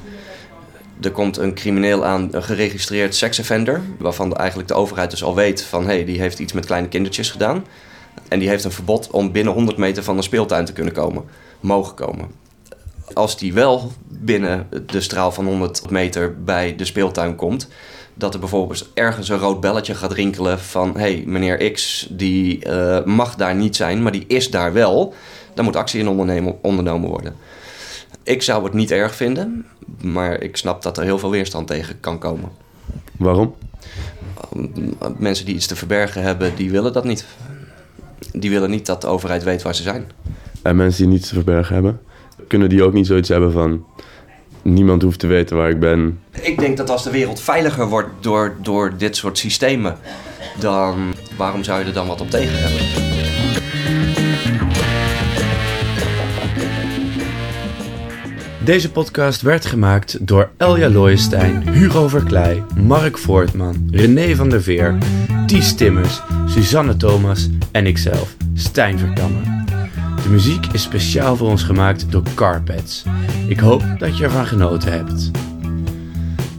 Er 1.01 1.11
komt 1.11 1.37
een 1.37 1.53
crimineel 1.53 2.05
aan, 2.05 2.27
een 2.31 2.43
geregistreerd 2.43 3.15
seksoffender... 3.15 3.81
waarvan 3.97 4.29
de, 4.29 4.35
eigenlijk 4.35 4.67
de 4.67 4.73
overheid 4.73 5.09
dus 5.09 5.23
al 5.23 5.35
weet 5.35 5.63
van... 5.63 5.81
hé, 5.81 5.93
hey, 5.93 6.05
die 6.05 6.19
heeft 6.19 6.39
iets 6.39 6.53
met 6.53 6.65
kleine 6.65 6.87
kindertjes 6.87 7.31
gedaan. 7.31 7.65
En 8.27 8.39
die 8.39 8.49
heeft 8.49 8.63
een 8.63 8.71
verbod 8.71 9.09
om 9.11 9.31
binnen 9.31 9.53
100 9.53 9.77
meter 9.77 10.03
van 10.03 10.17
een 10.17 10.23
speeltuin 10.23 10.65
te 10.65 10.73
kunnen 10.73 10.93
komen. 10.93 11.23
Mogen 11.59 11.95
komen. 11.95 12.31
Als 13.13 13.37
die 13.37 13.53
wel 13.53 13.91
binnen 14.07 14.67
de 14.85 15.01
straal 15.01 15.31
van 15.31 15.45
100 15.45 15.89
meter 15.89 16.43
bij 16.43 16.75
de 16.75 16.85
speeltuin 16.85 17.35
komt... 17.35 17.67
dat 18.13 18.33
er 18.33 18.39
bijvoorbeeld 18.39 18.89
ergens 18.93 19.29
een 19.29 19.37
rood 19.37 19.59
belletje 19.59 19.95
gaat 19.95 20.11
rinkelen 20.11 20.59
van... 20.59 20.93
hé, 20.93 20.99
hey, 20.99 21.23
meneer 21.25 21.71
X, 21.71 22.07
die 22.11 22.63
eh, 22.63 23.03
mag 23.05 23.35
daar 23.35 23.55
niet 23.55 23.75
zijn, 23.75 24.03
maar 24.03 24.11
die 24.11 24.25
is 24.27 24.51
daar 24.51 24.73
wel... 24.73 25.13
dan 25.53 25.65
moet 25.65 25.75
actie 25.75 25.99
in 25.99 26.07
ondernemen, 26.07 26.57
ondernomen 26.61 27.09
worden. 27.09 27.35
Ik 28.23 28.41
zou 28.41 28.63
het 28.63 28.73
niet 28.73 28.91
erg 28.91 29.15
vinden, 29.15 29.65
maar 30.01 30.41
ik 30.41 30.57
snap 30.57 30.81
dat 30.81 30.97
er 30.97 31.03
heel 31.03 31.19
veel 31.19 31.29
weerstand 31.29 31.67
tegen 31.67 31.99
kan 31.99 32.19
komen. 32.19 32.49
Waarom? 33.17 33.55
Mensen 35.17 35.45
die 35.45 35.55
iets 35.55 35.67
te 35.67 35.75
verbergen 35.75 36.21
hebben, 36.21 36.55
die 36.55 36.71
willen 36.71 36.93
dat 36.93 37.03
niet. 37.03 37.25
Die 38.31 38.49
willen 38.49 38.69
niet 38.69 38.85
dat 38.85 39.01
de 39.01 39.07
overheid 39.07 39.43
weet 39.43 39.61
waar 39.61 39.75
ze 39.75 39.83
zijn. 39.83 40.11
En 40.65 40.75
mensen 40.75 41.03
die 41.03 41.11
niets 41.11 41.27
te 41.27 41.33
verbergen 41.33 41.73
hebben, 41.73 41.99
kunnen 42.47 42.69
die 42.69 42.83
ook 42.83 42.93
niet 42.93 43.07
zoiets 43.07 43.29
hebben 43.29 43.51
van... 43.51 43.85
Niemand 44.61 45.01
hoeft 45.01 45.19
te 45.19 45.27
weten 45.27 45.57
waar 45.57 45.69
ik 45.69 45.79
ben. 45.79 46.19
Ik 46.41 46.59
denk 46.59 46.77
dat 46.77 46.89
als 46.89 47.03
de 47.03 47.11
wereld 47.11 47.39
veiliger 47.39 47.87
wordt 47.87 48.09
door, 48.19 48.55
door 48.61 48.93
dit 48.97 49.15
soort 49.15 49.37
systemen, 49.37 49.97
dan 50.59 51.13
waarom 51.37 51.63
zou 51.63 51.79
je 51.79 51.85
er 51.85 51.93
dan 51.93 52.07
wat 52.07 52.21
op 52.21 52.29
tegen 52.29 52.59
hebben? 52.59 52.81
Deze 58.63 58.91
podcast 58.91 59.41
werd 59.41 59.65
gemaakt 59.65 60.27
door 60.27 60.49
Elja 60.57 60.89
Looijenstein, 60.89 61.69
Hugo 61.69 62.07
Verkleij, 62.07 62.63
Mark 62.75 63.17
Voortman, 63.17 63.87
René 63.91 64.35
van 64.35 64.49
der 64.49 64.61
Veer, 64.61 64.97
Ties 65.47 65.75
Timmers, 65.75 66.21
Suzanne 66.45 66.97
Thomas 66.97 67.49
en 67.71 67.85
ikzelf, 67.85 68.35
Stijn 68.53 68.99
Verkammer. 68.99 69.64
De 70.25 70.31
muziek 70.31 70.65
is 70.71 70.81
speciaal 70.81 71.35
voor 71.35 71.49
ons 71.49 71.63
gemaakt 71.63 72.11
door 72.11 72.23
Carpets. 72.35 73.03
Ik 73.47 73.59
hoop 73.59 73.83
dat 73.97 74.17
je 74.17 74.23
ervan 74.23 74.45
genoten 74.45 74.91
hebt. 74.91 75.31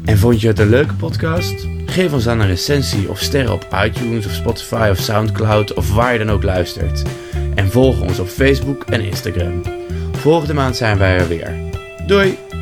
En 0.04 0.18
vond 0.18 0.40
je 0.40 0.46
het 0.46 0.58
een 0.58 0.68
leuke 0.68 0.94
podcast? 0.94 1.66
Geef 1.86 2.12
ons 2.12 2.24
dan 2.24 2.40
een 2.40 2.46
recensie 2.46 3.10
of 3.10 3.20
sterren 3.20 3.52
op 3.52 3.66
iTunes 3.84 4.26
of 4.26 4.32
Spotify 4.32 4.88
of 4.90 4.98
Soundcloud 4.98 5.74
of 5.74 5.94
waar 5.94 6.12
je 6.12 6.18
dan 6.18 6.30
ook 6.30 6.42
luistert. 6.42 7.02
En 7.54 7.70
volg 7.70 8.00
ons 8.00 8.18
op 8.18 8.28
Facebook 8.28 8.82
en 8.84 9.00
Instagram. 9.00 9.62
Volgende 10.12 10.54
maand 10.54 10.76
zijn 10.76 10.98
wij 10.98 11.18
er 11.18 11.28
weer. 11.28 11.54
Doei! 12.06 12.55